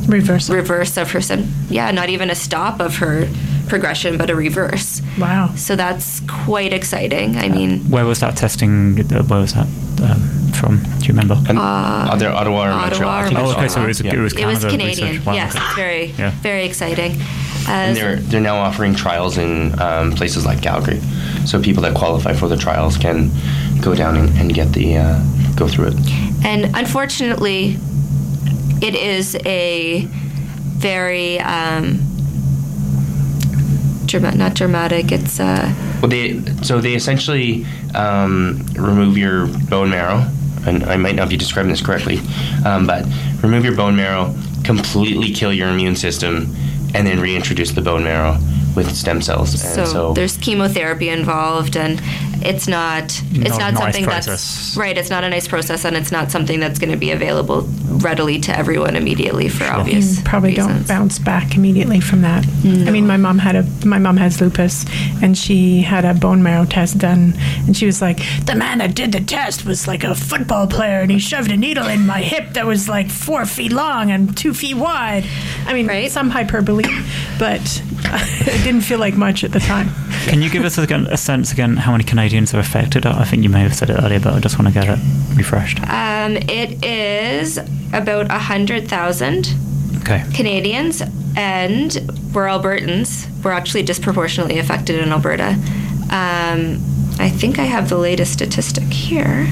Reversal. 0.08 0.56
reverse 0.56 0.98
of 0.98 1.12
her 1.12 1.22
sim- 1.22 1.54
yeah 1.70 1.92
not 1.92 2.10
even 2.10 2.30
a 2.32 2.36
stop 2.36 2.80
of 2.80 2.96
her 2.98 3.28
progression 3.70 4.18
but 4.18 4.30
a 4.30 4.36
reverse 4.36 5.02
wow. 5.18 5.54
so 5.56 5.76
that's 5.76 6.22
quite 6.46 6.74
exciting 6.74 7.38
i 7.38 7.48
mean 7.48 7.80
Where 7.90 8.06
was 8.06 8.20
that 8.20 8.36
testing? 8.36 9.00
uh, 9.00 9.24
Where 9.24 9.40
was 9.42 9.54
that 9.54 9.68
um, 10.02 10.22
from? 10.60 10.78
Do 11.00 11.06
you 11.08 11.14
remember? 11.16 11.36
And 11.50 11.58
other 11.60 12.30
Ottawa 12.30 12.68
or 12.68 12.72
Ottawa 12.72 12.80
Montreal. 12.82 13.10
I 13.10 13.22
or 13.22 13.28
think 13.28 13.40
oh, 13.40 13.50
it's 13.50 13.58
okay. 13.58 13.68
So 13.68 13.84
it 13.84 13.88
was, 13.88 14.02
Yeah. 14.02 14.14
it 14.14 14.20
was 14.20 14.34
it 14.34 14.38
Canada 14.40 14.66
was 14.66 14.72
canadian. 14.76 15.26
Wow, 15.26 15.34
yes 15.34 15.56
okay. 15.56 15.66
it's 15.66 15.76
very 15.76 16.06
Yeah. 16.24 16.32
very 16.42 16.64
exciting 16.66 17.12
uh, 17.68 17.72
And 17.72 17.98
they're 17.98 18.16
they're 18.30 18.42
now 18.52 18.58
offering 18.68 18.96
trials 18.96 19.38
in 19.38 19.80
um, 19.80 20.12
places 20.20 20.46
like 20.46 20.62
Calgary, 20.62 21.00
so 21.46 21.62
people 21.62 21.84
that 21.84 21.94
qualify 21.96 22.34
for 22.34 22.48
the 22.48 22.58
trials 22.58 22.98
can 22.98 23.30
go 23.82 23.94
down 23.96 24.16
and, 24.18 24.30
and 24.40 24.54
get 24.54 24.72
the 24.74 24.98
uh, 24.98 25.20
go 25.56 25.68
through 25.68 25.88
it. 25.92 25.98
And 26.44 26.62
unfortunately, 26.76 27.78
it 28.82 28.96
is 28.96 29.36
a 29.46 30.08
very 30.80 31.40
um, 31.42 32.00
drama- 34.10 34.36
not 34.36 34.54
dramatic. 34.56 35.12
It's 35.12 35.40
uh, 35.40 35.74
Well, 36.02 36.10
they 36.10 36.42
so 36.64 36.82
they 36.82 36.94
essentially 36.96 37.66
um, 37.96 38.66
remove 38.76 39.18
your 39.18 39.48
bone 39.70 39.90
marrow, 39.90 40.26
and 40.66 40.84
I 40.84 40.98
might 40.98 41.16
not 41.16 41.30
be 41.30 41.38
describing 41.38 41.72
this 41.72 41.82
correctly, 41.82 42.20
um, 42.66 42.86
but 42.86 43.06
remove 43.42 43.64
your 43.64 43.76
bone 43.76 43.96
marrow, 43.96 44.36
completely 44.64 45.32
kill 45.32 45.54
your 45.54 45.70
immune 45.70 45.96
system, 45.96 46.54
and 46.94 47.08
then 47.08 47.20
reintroduce 47.20 47.72
the 47.72 47.82
bone 47.82 48.04
marrow 48.04 48.38
with 48.76 48.94
stem 48.96 49.22
cells. 49.22 49.54
And 49.64 49.74
so, 49.74 49.86
so, 49.86 50.14
there's 50.14 50.38
chemotherapy 50.38 51.10
involved, 51.10 51.76
and 51.78 52.02
it's 52.42 52.68
not 52.68 53.04
it's 53.32 53.58
Not 53.58 53.60
not, 53.60 53.70
a 53.70 53.72
nice 53.74 53.82
something 53.82 54.06
that's 54.06 54.76
right. 54.78 54.98
It's 54.98 55.10
not 55.10 55.24
a 55.24 55.30
nice 55.30 55.48
process, 55.48 55.86
and 55.86 55.96
it's 55.96 56.12
not 56.12 56.32
something 56.32 56.60
that's 56.60 56.80
going 56.80 56.92
to 56.92 56.98
be 56.98 57.12
available 57.12 57.68
readily 58.00 58.40
to 58.42 58.58
everyone 58.58 58.96
immediately 58.96 59.50
for 59.50 59.66
obvious 59.66 60.18
You 60.18 60.24
probably 60.24 60.54
don't 60.54 60.88
bounce 60.88 61.20
back 61.20 61.56
immediately 61.56 62.00
from 62.00 62.22
that. 62.22 62.44
Mm. 62.46 62.88
I 62.88 62.92
mean, 62.92 63.08
my 63.08 63.18
mom 63.18 63.38
had 63.40 63.56
a 63.56 63.64
my 63.86 64.00
mom 64.00 64.18
has 64.18 64.40
lupus, 64.42 64.86
and 65.22 65.38
she 65.38 65.82
had 65.82 66.06
a 66.06 66.14
bone 66.14 66.42
marrow 66.44 66.66
test 66.66 66.98
done, 66.98 67.34
and 67.66 67.76
she 67.76 67.86
was 67.86 68.02
like, 68.02 68.20
the 68.46 68.56
man 68.56 68.78
that 68.80 68.96
did 68.96 69.12
the 69.12 69.22
test 69.22 69.66
was 69.66 69.88
like 69.88 70.04
a 70.04 70.16
football 70.16 70.68
player, 70.68 71.00
and 71.02 71.12
he 71.12 71.20
shoved 71.20 71.52
a 71.52 71.58
needle 71.58 71.88
in 71.88 72.06
my 72.06 72.22
hip 72.22 72.54
that 72.54 72.66
was 72.66 72.88
like 72.88 73.10
four 73.10 73.46
feet 73.46 73.72
long 73.72 74.12
and 74.12 74.36
two 74.38 74.54
feet 74.54 74.76
wide. 74.76 75.26
I 75.66 75.74
mean, 75.74 75.88
Right. 75.88 76.12
some 76.12 76.30
hyperbole, 76.30 76.84
but 77.40 77.82
it 78.42 78.64
didn't 78.64 78.82
feel 78.82 79.00
like 79.00 79.16
much 79.16 79.44
at 79.44 79.52
the 79.52 79.60
time. 79.60 79.90
Can 80.26 80.42
you 80.42 80.50
give 80.50 80.64
us 80.66 80.78
again 80.78 81.08
a 81.10 81.18
sense 81.18 81.52
again 81.52 81.76
how 81.78 81.92
many 81.92 82.04
Canadians 82.04 82.54
are 82.54 82.60
affected? 82.60 83.06
I 83.06 83.24
think 83.24 83.44
you 83.44 83.50
may 83.50 83.62
have 83.62 83.76
said 83.76 83.90
it 83.90 84.02
earlier, 84.02 84.20
but 84.20 84.34
I 84.34 84.40
just 84.40 84.58
want 84.60 84.68
to 84.68 84.74
get 84.74 84.88
it 84.90 85.00
refreshed. 85.36 85.80
Um, 85.82 86.38
it 86.38 86.84
is 86.84 87.58
about 87.94 88.30
a 88.32 88.40
hundred 88.40 88.88
thousand 88.88 89.48
Okay. 90.02 90.24
Canadians, 90.34 91.02
and 91.36 91.94
we're 92.34 92.48
Albertans. 92.48 93.28
We're 93.44 93.52
actually 93.52 93.84
disproportionately 93.84 94.58
affected 94.60 95.00
in 95.00 95.10
Alberta. 95.12 95.50
Um, 96.10 96.80
I 97.20 97.30
think 97.30 97.60
I 97.60 97.64
have 97.66 97.90
the 97.90 97.98
latest 97.98 98.32
statistic 98.34 98.86
here. 98.86 99.46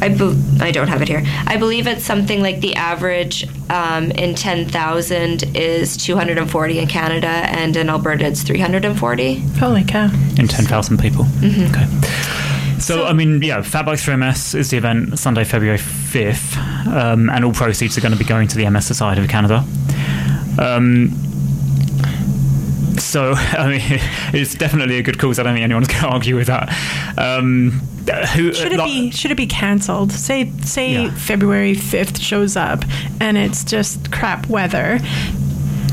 I, 0.00 0.08
be- 0.08 0.36
I 0.60 0.70
don't 0.70 0.88
have 0.88 1.02
it 1.02 1.08
here. 1.08 1.22
I 1.46 1.56
believe 1.56 1.86
it's 1.86 2.04
something 2.04 2.40
like 2.42 2.60
the 2.60 2.74
average 2.76 3.46
um, 3.70 4.10
in 4.12 4.34
10,000 4.34 5.56
is 5.56 5.96
240 5.98 6.78
in 6.78 6.86
Canada, 6.88 7.26
and 7.28 7.76
in 7.76 7.88
Alberta 7.90 8.24
it's 8.26 8.42
340. 8.42 9.34
Holy 9.58 9.84
cow. 9.84 10.08
in 10.38 10.48
10,000 10.48 10.98
people. 10.98 11.24
Mm-hmm. 11.24 11.74
Okay. 11.74 12.78
So, 12.80 13.04
I 13.04 13.12
mean, 13.12 13.42
yeah, 13.42 13.60
Fat 13.60 13.84
Bikes 13.84 14.02
for 14.02 14.16
MS 14.16 14.54
is 14.54 14.70
the 14.70 14.78
event 14.78 15.18
Sunday, 15.18 15.44
February 15.44 15.76
5th, 15.78 16.56
um, 16.86 17.28
and 17.28 17.44
all 17.44 17.52
proceeds 17.52 17.98
are 17.98 18.00
going 18.00 18.12
to 18.12 18.18
be 18.18 18.24
going 18.24 18.48
to 18.48 18.56
the 18.56 18.68
MS 18.70 18.86
Society 18.86 19.20
of 19.22 19.28
Canada. 19.28 19.62
Um, 20.58 21.10
so, 23.04 23.32
I 23.36 23.68
mean, 23.68 23.80
it's 24.40 24.54
definitely 24.54 24.98
a 24.98 25.02
good 25.02 25.18
cause. 25.18 25.38
I 25.38 25.42
don't 25.42 25.54
think 25.54 25.64
anyone's 25.64 25.88
going 25.92 26.00
to 26.02 26.08
argue 26.08 26.36
with 26.36 26.46
that. 26.48 26.68
Um, 27.18 27.70
who, 28.34 28.52
Should 28.52 28.72
it 28.72 28.78
like- 28.78 28.86
be 28.88 29.10
should 29.12 29.30
it 29.30 29.36
be 29.36 29.46
cancelled? 29.46 30.10
Say 30.12 30.50
say 30.64 30.92
Yeah. 31.04 31.14
February 31.14 31.74
fifth 31.74 32.18
shows 32.20 32.56
up 32.56 32.84
and 33.20 33.36
it's 33.38 33.62
just 33.64 34.10
crap 34.10 34.48
weather. 34.48 34.98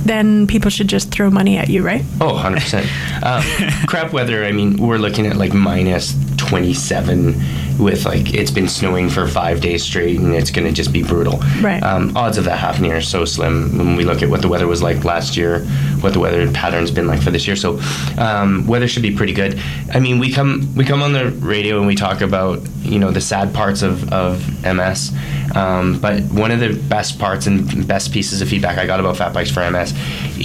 Then 0.05 0.47
people 0.47 0.71
should 0.71 0.87
just 0.87 1.11
throw 1.11 1.29
money 1.29 1.57
at 1.57 1.69
you, 1.69 1.83
right? 1.83 2.01
Oh, 2.21 2.31
100%. 2.33 2.83
Um, 3.23 3.87
crap 3.87 4.13
weather, 4.13 4.45
I 4.45 4.53
mean, 4.53 4.77
we're 4.77 4.97
looking 4.99 5.27
at 5.27 5.35
like 5.35 5.53
minus 5.53 6.15
27 6.37 7.33
with 7.79 8.05
like, 8.05 8.33
it's 8.33 8.51
been 8.51 8.67
snowing 8.67 9.09
for 9.09 9.27
five 9.27 9.61
days 9.61 9.83
straight 9.83 10.19
and 10.19 10.33
it's 10.35 10.51
going 10.51 10.67
to 10.67 10.73
just 10.73 10.91
be 10.91 11.03
brutal. 11.03 11.39
Right. 11.61 11.81
Um, 11.81 12.15
odds 12.15 12.37
of 12.37 12.45
that 12.45 12.57
happening 12.57 12.91
are 12.91 13.01
so 13.01 13.25
slim 13.25 13.77
when 13.77 13.95
we 13.95 14.03
look 14.03 14.21
at 14.21 14.29
what 14.29 14.41
the 14.41 14.47
weather 14.47 14.67
was 14.67 14.81
like 14.81 15.03
last 15.03 15.37
year, 15.37 15.59
what 16.01 16.13
the 16.13 16.19
weather 16.19 16.51
pattern's 16.51 16.91
been 16.91 17.07
like 17.07 17.21
for 17.21 17.31
this 17.31 17.47
year. 17.47 17.55
So, 17.55 17.79
um, 18.17 18.65
weather 18.67 18.87
should 18.87 19.03
be 19.03 19.15
pretty 19.15 19.33
good. 19.33 19.59
I 19.93 19.99
mean, 19.99 20.19
we 20.19 20.31
come 20.31 20.73
we 20.75 20.85
come 20.85 21.01
on 21.01 21.13
the 21.13 21.31
radio 21.31 21.77
and 21.77 21.87
we 21.87 21.95
talk 21.95 22.21
about 22.21 22.61
you 22.81 22.99
know 22.99 23.11
the 23.11 23.21
sad 23.21 23.53
parts 23.53 23.81
of 23.81 24.11
of 24.11 24.39
MS, 24.63 25.13
um, 25.55 25.99
but 25.99 26.21
one 26.23 26.51
of 26.51 26.59
the 26.59 26.73
best 26.87 27.19
parts 27.19 27.47
and 27.47 27.87
best 27.87 28.11
pieces 28.11 28.41
of 28.41 28.49
feedback 28.49 28.77
I 28.77 28.85
got 28.85 28.99
about 28.99 29.17
Fat 29.17 29.33
Bikes 29.33 29.51
for 29.51 29.69
MS 29.69 29.93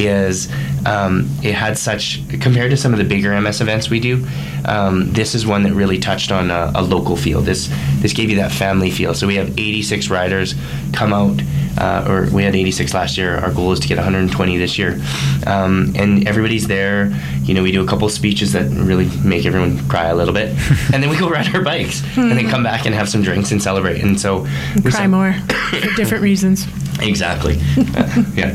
is 0.00 0.50
um, 0.86 1.28
it 1.42 1.54
had 1.54 1.78
such 1.78 2.20
compared 2.40 2.70
to 2.70 2.76
some 2.76 2.92
of 2.92 2.98
the 2.98 3.04
bigger 3.04 3.38
MS 3.40 3.60
events 3.60 3.90
we 3.90 4.00
do. 4.00 4.26
Um, 4.64 5.12
this 5.12 5.34
is 5.34 5.46
one 5.46 5.62
that 5.64 5.72
really 5.74 5.98
touched 5.98 6.30
on 6.32 6.50
a, 6.50 6.72
a 6.74 6.82
local 6.82 7.16
feel. 7.16 7.40
This 7.40 7.68
this 8.00 8.12
gave 8.12 8.30
you 8.30 8.36
that 8.36 8.52
family 8.52 8.90
feel. 8.90 9.14
So 9.14 9.26
we 9.26 9.36
have 9.36 9.58
86 9.58 10.08
riders 10.10 10.54
come 10.92 11.12
out, 11.12 11.40
uh, 11.78 12.06
or 12.08 12.28
we 12.34 12.42
had 12.44 12.54
86 12.54 12.94
last 12.94 13.16
year. 13.18 13.36
Our 13.38 13.52
goal 13.52 13.72
is 13.72 13.80
to 13.80 13.88
get 13.88 13.96
120 13.96 14.56
this 14.58 14.78
year, 14.78 15.00
um, 15.46 15.92
and 15.96 16.26
everybody's 16.28 16.66
there. 16.68 17.12
You 17.42 17.54
know, 17.54 17.62
we 17.62 17.72
do 17.72 17.82
a 17.82 17.86
couple 17.86 18.08
speeches 18.08 18.52
that 18.52 18.70
really 18.70 19.08
make 19.24 19.46
everyone 19.46 19.86
cry 19.88 20.06
a 20.06 20.14
little 20.14 20.34
bit, 20.34 20.48
and 20.92 21.02
then 21.02 21.10
we 21.10 21.16
go 21.16 21.28
ride 21.28 21.52
our 21.54 21.62
bikes, 21.62 22.02
and 22.16 22.32
then 22.32 22.48
come 22.48 22.62
back 22.62 22.86
and 22.86 22.94
have 22.94 23.08
some 23.08 23.22
drinks 23.22 23.50
and 23.52 23.62
celebrate. 23.62 24.00
And 24.02 24.20
so 24.20 24.42
we 24.76 24.82
Cry 24.90 24.90
saw- 24.90 25.06
more 25.08 25.32
for 25.70 25.80
different 25.96 26.22
reasons. 26.30 26.66
Exactly. 27.00 27.56
Uh, 27.96 28.22
yeah. 28.34 28.54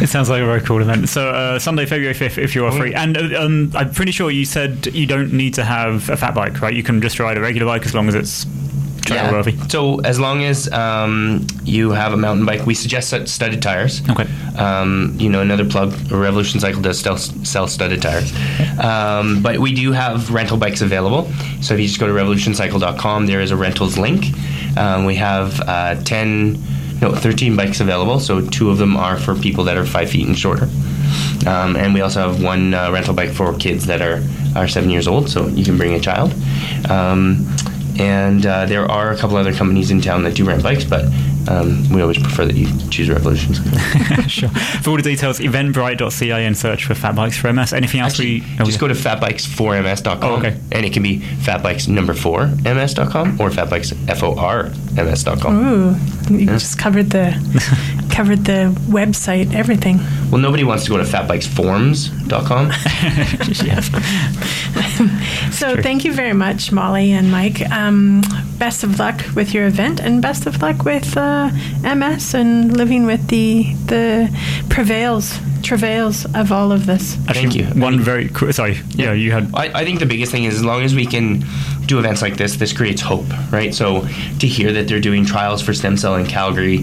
It 0.00 0.08
sounds 0.08 0.30
like 0.30 0.42
a 0.42 0.46
very 0.46 0.60
cool 0.60 0.80
event. 0.80 1.08
So 1.08 1.28
uh, 1.30 1.58
Sunday, 1.58 1.86
February 1.86 2.14
fifth, 2.14 2.38
if 2.38 2.54
you 2.54 2.64
are 2.66 2.72
free, 2.72 2.94
and 2.94 3.16
uh, 3.16 3.42
um, 3.44 3.72
I'm 3.74 3.90
pretty 3.92 4.12
sure 4.12 4.30
you 4.30 4.44
said 4.44 4.86
you 4.94 5.06
don't 5.06 5.32
need 5.32 5.54
to 5.54 5.64
have 5.64 6.08
a 6.08 6.16
fat 6.16 6.34
bike, 6.34 6.60
right? 6.60 6.74
You 6.74 6.82
can 6.82 7.00
just 7.00 7.18
ride 7.20 7.36
a 7.36 7.40
regular 7.40 7.66
bike 7.66 7.84
as 7.86 7.94
long 7.94 8.08
as 8.08 8.14
it's 8.14 8.46
trail 9.02 9.24
Yeah. 9.24 9.32
worthy. 9.32 9.56
So 9.68 9.98
as 10.00 10.20
long 10.20 10.44
as 10.44 10.70
um, 10.72 11.44
you 11.64 11.90
have 11.90 12.12
a 12.12 12.16
mountain 12.16 12.46
bike, 12.46 12.64
we 12.66 12.74
suggest 12.74 13.12
studded 13.28 13.60
tires. 13.60 14.00
Okay. 14.10 14.26
Um, 14.56 15.16
you 15.18 15.28
know, 15.28 15.40
another 15.40 15.64
plug, 15.68 15.92
Revolution 16.10 16.60
Cycle 16.60 16.80
does 16.82 17.00
sell, 17.00 17.16
sell 17.18 17.66
studded 17.66 18.00
tires. 18.00 18.32
Um, 18.78 19.42
but 19.42 19.58
we 19.58 19.74
do 19.74 19.90
have 19.92 20.30
rental 20.32 20.56
bikes 20.56 20.80
available. 20.82 21.30
So 21.62 21.74
if 21.74 21.80
you 21.80 21.86
just 21.88 21.98
go 22.00 22.06
to 22.06 22.12
revolutioncycle.com, 22.12 23.26
there 23.26 23.40
is 23.40 23.50
a 23.50 23.56
rentals 23.56 23.98
link. 23.98 24.26
Um, 24.76 25.04
we 25.04 25.16
have 25.16 25.60
uh, 25.60 25.96
10, 26.02 26.62
no, 27.02 27.12
13 27.12 27.56
bikes 27.56 27.80
available. 27.80 28.20
So 28.20 28.40
two 28.40 28.70
of 28.70 28.78
them 28.78 28.96
are 28.96 29.18
for 29.18 29.34
people 29.34 29.64
that 29.64 29.76
are 29.76 29.84
five 29.84 30.08
feet 30.08 30.26
and 30.26 30.38
shorter. 30.38 30.68
Um, 31.46 31.76
and 31.76 31.92
we 31.92 32.00
also 32.00 32.20
have 32.20 32.42
one 32.42 32.72
uh, 32.72 32.90
rental 32.92 33.12
bike 33.12 33.32
for 33.32 33.52
kids 33.58 33.86
that 33.86 34.00
are, 34.00 34.22
are 34.56 34.68
seven 34.68 34.88
years 34.88 35.08
old, 35.08 35.28
so 35.28 35.48
you 35.48 35.64
can 35.64 35.76
bring 35.76 35.94
a 35.94 36.00
child. 36.00 36.32
Um, 36.88 37.46
and 37.98 38.46
uh, 38.46 38.66
there 38.66 38.90
are 38.90 39.10
a 39.10 39.16
couple 39.16 39.36
other 39.36 39.52
companies 39.52 39.90
in 39.90 40.00
town 40.00 40.22
that 40.22 40.34
do 40.34 40.44
rent 40.44 40.62
bikes, 40.62 40.84
but 40.84 41.04
um, 41.48 41.88
we 41.90 42.02
always 42.02 42.18
prefer 42.18 42.46
that 42.46 42.56
you 42.56 42.66
choose 42.88 43.08
Revolutions. 43.08 43.58
sure. 44.32 44.48
For 44.48 44.90
all 44.90 44.96
the 44.96 45.02
details, 45.02 45.38
eventbrite.ca 45.38 46.46
and 46.46 46.56
search 46.56 46.84
for 46.84 46.94
Fat 46.94 47.14
Bikes 47.14 47.36
for 47.36 47.52
MS. 47.52 47.72
Anything 47.72 48.00
else 48.00 48.12
Actually, 48.12 48.40
we 48.40 48.46
oh, 48.60 48.64
just 48.64 48.72
yeah. 48.72 48.80
go 48.80 48.88
to 48.88 48.94
fatbikes4ms.com. 48.94 50.22
Oh, 50.22 50.36
okay. 50.36 50.58
And 50.72 50.86
it 50.86 50.92
can 50.92 51.02
be 51.02 51.18
fatbikes 51.18 51.88
number 51.88 52.14
four 52.14 52.46
ms.com 52.46 53.40
or 53.40 53.50
fatbikes 53.50 53.92
f-o-r 54.08 54.70
ms.com. 54.94 55.66
Ooh, 55.66 55.96
you 56.30 56.46
just 56.46 56.78
covered 56.78 57.10
the 57.10 57.32
covered 58.12 58.44
the 58.44 58.72
website, 58.88 59.54
everything. 59.54 59.98
Well, 60.30 60.40
nobody 60.40 60.62
wants 60.64 60.84
to 60.84 60.90
go 60.90 60.98
to 60.98 61.04
fatbikesforms.com. 61.04 62.66
yes. 63.66 63.90
So 65.52 65.74
True. 65.74 65.82
thank 65.82 66.04
you 66.04 66.12
very 66.12 66.32
much, 66.32 66.72
Molly 66.72 67.12
and 67.12 67.30
Mike. 67.30 67.60
Um, 67.70 68.22
best 68.58 68.84
of 68.84 68.98
luck 68.98 69.22
with 69.34 69.52
your 69.52 69.66
event, 69.66 70.00
and 70.00 70.22
best 70.22 70.46
of 70.46 70.62
luck 70.62 70.84
with 70.84 71.16
uh, 71.16 71.50
MS 71.82 72.34
and 72.34 72.76
living 72.76 73.04
with 73.06 73.28
the 73.28 73.74
the 73.86 74.28
prevails 74.70 75.38
travails 75.62 76.24
of 76.34 76.50
all 76.52 76.72
of 76.72 76.86
this. 76.86 77.14
Thank 77.26 77.54
you. 77.54 77.64
One 77.66 78.00
very 78.00 78.28
qu- 78.28 78.52
sorry. 78.52 78.78
Yeah, 78.94 79.12
you 79.12 79.30
had. 79.32 79.50
I, 79.54 79.80
I 79.80 79.84
think 79.84 80.00
the 80.00 80.06
biggest 80.06 80.32
thing 80.32 80.44
is 80.44 80.54
as 80.54 80.64
long 80.64 80.82
as 80.82 80.94
we 80.94 81.06
can 81.06 81.44
do 81.92 81.98
events 81.98 82.22
like 82.22 82.36
this, 82.38 82.56
this 82.56 82.72
creates 82.72 83.02
hope, 83.02 83.26
right? 83.52 83.74
So 83.74 84.00
to 84.38 84.46
hear 84.46 84.72
that 84.72 84.88
they're 84.88 85.00
doing 85.00 85.26
trials 85.26 85.60
for 85.60 85.74
stem 85.74 85.96
cell 85.98 86.16
in 86.16 86.26
Calgary, 86.26 86.78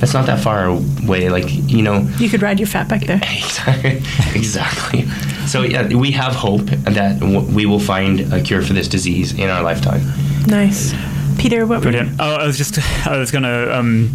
that's 0.00 0.14
not 0.14 0.24
that 0.26 0.40
far 0.40 0.64
away. 0.66 1.28
Like, 1.28 1.44
you 1.70 1.82
know, 1.82 2.08
You 2.18 2.30
could 2.30 2.40
ride 2.40 2.58
your 2.58 2.66
fat 2.66 2.88
bike 2.88 3.06
there. 3.06 3.20
exactly. 4.34 5.02
So 5.46 5.62
yeah, 5.62 5.94
we 5.94 6.10
have 6.12 6.34
hope 6.34 6.64
that 6.98 7.20
w- 7.20 7.42
we 7.42 7.66
will 7.66 7.78
find 7.80 8.32
a 8.32 8.40
cure 8.40 8.62
for 8.62 8.72
this 8.72 8.88
disease 8.88 9.38
in 9.38 9.50
our 9.50 9.62
lifetime. 9.62 10.00
Nice, 10.46 10.92
Peter. 11.38 11.66
What? 11.66 11.82
Brilliant. 11.82 12.20
Oh, 12.20 12.36
I 12.36 12.46
was 12.46 12.58
just, 12.58 12.78
I 13.06 13.18
was 13.18 13.30
going 13.30 13.44
to. 13.44 13.76
Um, 13.76 14.08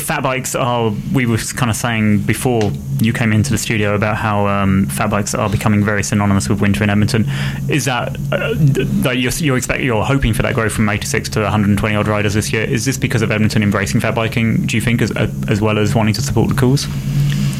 fat 0.00 0.22
bikes 0.22 0.54
are. 0.54 0.92
We 1.12 1.26
were 1.26 1.38
kind 1.56 1.70
of 1.70 1.76
saying 1.76 2.22
before 2.22 2.70
you 3.00 3.12
came 3.12 3.32
into 3.32 3.50
the 3.50 3.58
studio 3.58 3.94
about 3.94 4.16
how 4.16 4.46
um, 4.46 4.86
fat 4.86 5.10
bikes 5.10 5.34
are 5.34 5.50
becoming 5.50 5.84
very 5.84 6.02
synonymous 6.02 6.48
with 6.48 6.60
winter 6.60 6.84
in 6.84 6.90
Edmonton. 6.90 7.24
Is 7.68 7.84
that 7.86 8.16
uh, 8.32 8.54
that 9.02 9.18
you're, 9.18 9.32
you're 9.32 9.56
expect 9.56 9.82
you're 9.82 10.04
hoping 10.04 10.32
for 10.32 10.42
that 10.42 10.54
growth 10.54 10.72
from 10.72 10.88
86 10.88 11.28
to 11.30 11.40
120 11.40 11.94
odd 11.94 12.08
riders 12.08 12.34
this 12.34 12.52
year? 12.52 12.62
Is 12.62 12.84
this 12.84 12.98
because 12.98 13.22
of 13.22 13.30
Edmonton 13.30 13.62
embracing 13.62 14.00
fat 14.00 14.14
biking? 14.14 14.66
Do 14.66 14.76
you 14.76 14.80
think, 14.80 15.02
as 15.02 15.10
as 15.48 15.60
well 15.60 15.78
as 15.78 15.94
wanting 15.94 16.14
to 16.14 16.22
support 16.22 16.48
the 16.48 16.54
cause? 16.54 16.86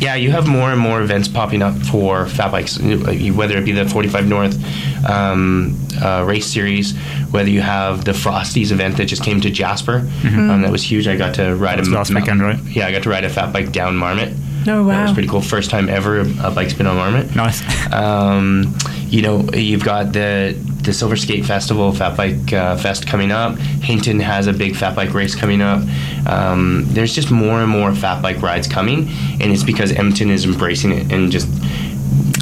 Yeah, 0.02 0.16
you 0.16 0.32
have 0.32 0.48
more 0.48 0.70
and 0.72 0.80
more 0.80 1.00
events 1.00 1.28
popping 1.28 1.62
up 1.62 1.74
for 1.86 2.26
fat 2.26 2.50
bikes, 2.50 2.76
whether 2.80 3.56
it 3.56 3.64
be 3.64 3.70
the 3.70 3.88
45 3.88 4.26
North 4.26 5.06
um, 5.08 5.78
uh, 6.02 6.24
race 6.26 6.46
series, 6.46 6.96
whether 7.30 7.48
you 7.48 7.60
have 7.60 8.04
the 8.04 8.10
Frosties 8.10 8.72
event 8.72 8.96
that 8.96 9.04
just 9.06 9.22
came 9.22 9.40
to 9.40 9.48
Jasper. 9.50 9.98
Um, 10.24 10.62
that 10.62 10.72
was 10.72 10.82
huge. 10.82 11.06
I 11.06 11.16
got 11.16 11.34
to 11.36 11.54
ride 11.54 11.78
That's 11.78 11.88
a 11.88 11.92
last 11.92 12.12
weekend, 12.12 12.40
right? 12.42 12.58
Yeah, 12.64 12.88
I 12.88 12.90
got 12.92 13.04
to 13.04 13.10
ride 13.10 13.24
a 13.24 13.30
fat 13.30 13.52
bike 13.52 13.70
down 13.70 13.96
Marmot. 13.96 14.32
Oh, 14.66 14.82
wow, 14.82 14.88
That 14.88 15.02
was 15.04 15.12
pretty 15.12 15.28
cool. 15.28 15.40
First 15.40 15.70
time 15.70 15.88
ever 15.88 16.20
a 16.20 16.50
bike's 16.50 16.74
been 16.74 16.88
on 16.88 16.96
Marmot. 16.96 17.34
Nice. 17.36 17.62
Um, 17.92 18.76
you 19.06 19.22
know, 19.22 19.42
you've 19.54 19.84
got 19.84 20.12
the 20.12 20.56
the 20.82 20.92
Silver 20.92 21.16
Skate 21.16 21.44
Festival, 21.44 21.92
Fat 21.92 22.16
Bike 22.16 22.52
uh, 22.52 22.76
Fest 22.76 23.06
coming 23.06 23.30
up. 23.30 23.56
Hinton 23.58 24.20
has 24.20 24.46
a 24.46 24.52
big 24.52 24.76
fat 24.76 24.94
bike 24.96 25.14
race 25.14 25.34
coming 25.34 25.60
up. 25.62 25.82
Um, 26.26 26.84
there's 26.88 27.14
just 27.14 27.30
more 27.30 27.60
and 27.60 27.70
more 27.70 27.94
fat 27.94 28.22
bike 28.22 28.42
rides 28.42 28.66
coming, 28.66 29.08
and 29.40 29.52
it's 29.52 29.62
because 29.62 29.92
Edmonton 29.92 30.30
is 30.30 30.44
embracing 30.44 30.92
it 30.92 31.12
and 31.12 31.30
just 31.30 31.48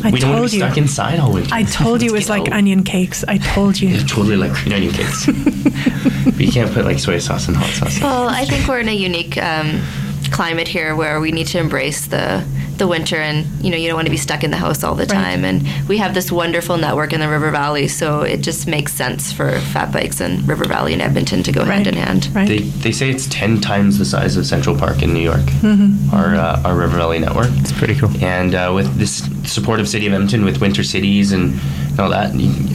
I 0.02 0.10
we 0.10 0.18
don't 0.18 0.30
want 0.30 0.36
to 0.36 0.40
told 0.40 0.50
be 0.50 0.56
you. 0.56 0.62
stuck 0.62 0.78
inside 0.78 1.20
all 1.20 1.32
winter. 1.32 1.54
I 1.54 1.62
told 1.64 2.02
you 2.02 2.10
it 2.10 2.12
was 2.12 2.28
like 2.34 2.48
out. 2.48 2.52
onion 2.54 2.84
cakes. 2.84 3.24
I 3.28 3.38
told 3.38 3.80
you. 3.80 3.88
It's 3.94 4.10
totally 4.10 4.36
like 4.36 4.52
green 4.52 4.72
onion 4.72 4.92
cakes. 4.92 5.26
but 6.24 6.40
you 6.40 6.50
can't 6.50 6.72
put 6.72 6.84
like 6.84 6.98
soy 6.98 7.18
sauce 7.18 7.48
and 7.48 7.56
hot 7.56 7.70
sauce. 7.70 8.00
Well, 8.00 8.28
I 8.28 8.44
think 8.44 8.66
we're 8.66 8.80
in 8.80 8.88
a 8.88 8.94
unique 8.94 9.36
um, 9.38 9.82
climate 10.30 10.68
here 10.68 10.96
where 10.96 11.20
we 11.20 11.32
need 11.32 11.48
to 11.48 11.58
embrace 11.58 12.06
the 12.06 12.44
the 12.80 12.88
winter, 12.88 13.16
and 13.16 13.46
you 13.64 13.70
know, 13.70 13.76
you 13.76 13.86
don't 13.86 13.94
want 13.96 14.06
to 14.06 14.10
be 14.10 14.16
stuck 14.16 14.42
in 14.42 14.50
the 14.50 14.56
house 14.56 14.82
all 14.82 14.96
the 14.96 15.06
time. 15.06 15.44
And 15.44 15.62
we 15.88 15.98
have 15.98 16.12
this 16.14 16.32
wonderful 16.32 16.76
network 16.76 17.12
in 17.12 17.20
the 17.20 17.28
River 17.28 17.50
Valley, 17.52 17.86
so 17.86 18.22
it 18.22 18.38
just 18.40 18.66
makes 18.66 18.92
sense 18.92 19.30
for 19.32 19.52
fat 19.72 19.92
bikes 19.92 20.20
and 20.20 20.46
River 20.48 20.64
Valley 20.64 20.92
and 20.94 21.00
Edmonton 21.00 21.44
to 21.44 21.52
go 21.52 21.64
hand 21.64 21.86
in 21.86 21.94
hand. 21.94 22.28
Right. 22.34 22.48
They, 22.48 22.58
they 22.58 22.90
say 22.92 23.08
it's 23.10 23.28
10 23.28 23.60
times 23.60 23.98
the 23.98 24.04
size 24.04 24.36
of 24.36 24.44
Central 24.46 24.76
Park 24.76 25.02
in 25.02 25.14
New 25.14 25.20
York, 25.22 25.46
Mm-hmm. 25.62 26.12
our, 26.14 26.34
uh, 26.34 26.62
our 26.64 26.76
River 26.76 26.96
Valley 26.96 27.18
network. 27.20 27.50
It's 27.60 27.72
pretty 27.72 27.94
cool. 27.94 28.10
and 28.24 28.54
uh, 28.54 28.72
with 28.74 28.92
this 28.96 29.22
supportive 29.44 29.88
City 29.88 30.06
of 30.08 30.12
Edmonton 30.14 30.44
with 30.44 30.60
winter 30.60 30.82
cities 30.82 31.30
and 31.32 31.54
all 32.00 32.08
that, 32.10 32.30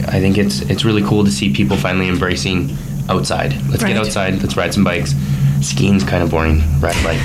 I 0.08 0.20
think 0.20 0.38
it's 0.38 0.60
it's 0.62 0.84
really 0.84 1.02
cool 1.02 1.24
to 1.24 1.30
see 1.30 1.52
people 1.52 1.76
finally 1.76 2.08
embracing 2.08 2.76
outside. 3.08 3.52
Let's 3.68 3.82
Right. 3.82 3.92
get 3.94 3.96
outside. 3.98 4.40
Let's 4.40 4.56
ride 4.56 4.72
some 4.72 4.84
bikes. 4.84 5.14
Skiing's 5.62 6.04
kind 6.04 6.22
of 6.22 6.30
boring. 6.30 6.62
Ride 6.80 6.96
a 6.96 7.02
bike. 7.02 7.20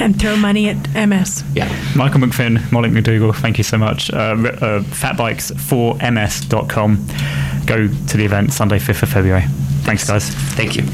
and 0.00 0.18
throw 0.20 0.36
money 0.36 0.68
at 0.68 0.76
MS. 1.08 1.42
Yeah. 1.54 1.68
Michael 1.94 2.20
MacFynn, 2.20 2.70
Molly 2.72 2.90
MacDougall, 2.90 3.32
thank 3.32 3.56
you 3.58 3.64
so 3.64 3.78
much. 3.78 4.10
Uh, 4.12 4.16
uh, 4.16 4.80
fatbikes4ms.com. 4.82 7.06
Go 7.66 7.88
to 7.88 8.16
the 8.16 8.24
event 8.24 8.52
Sunday, 8.52 8.78
5th 8.78 9.02
of 9.02 9.08
February. 9.10 9.44
Thanks, 9.82 10.06
guys. 10.06 10.28
Thank 10.54 10.76
you. 10.76 10.86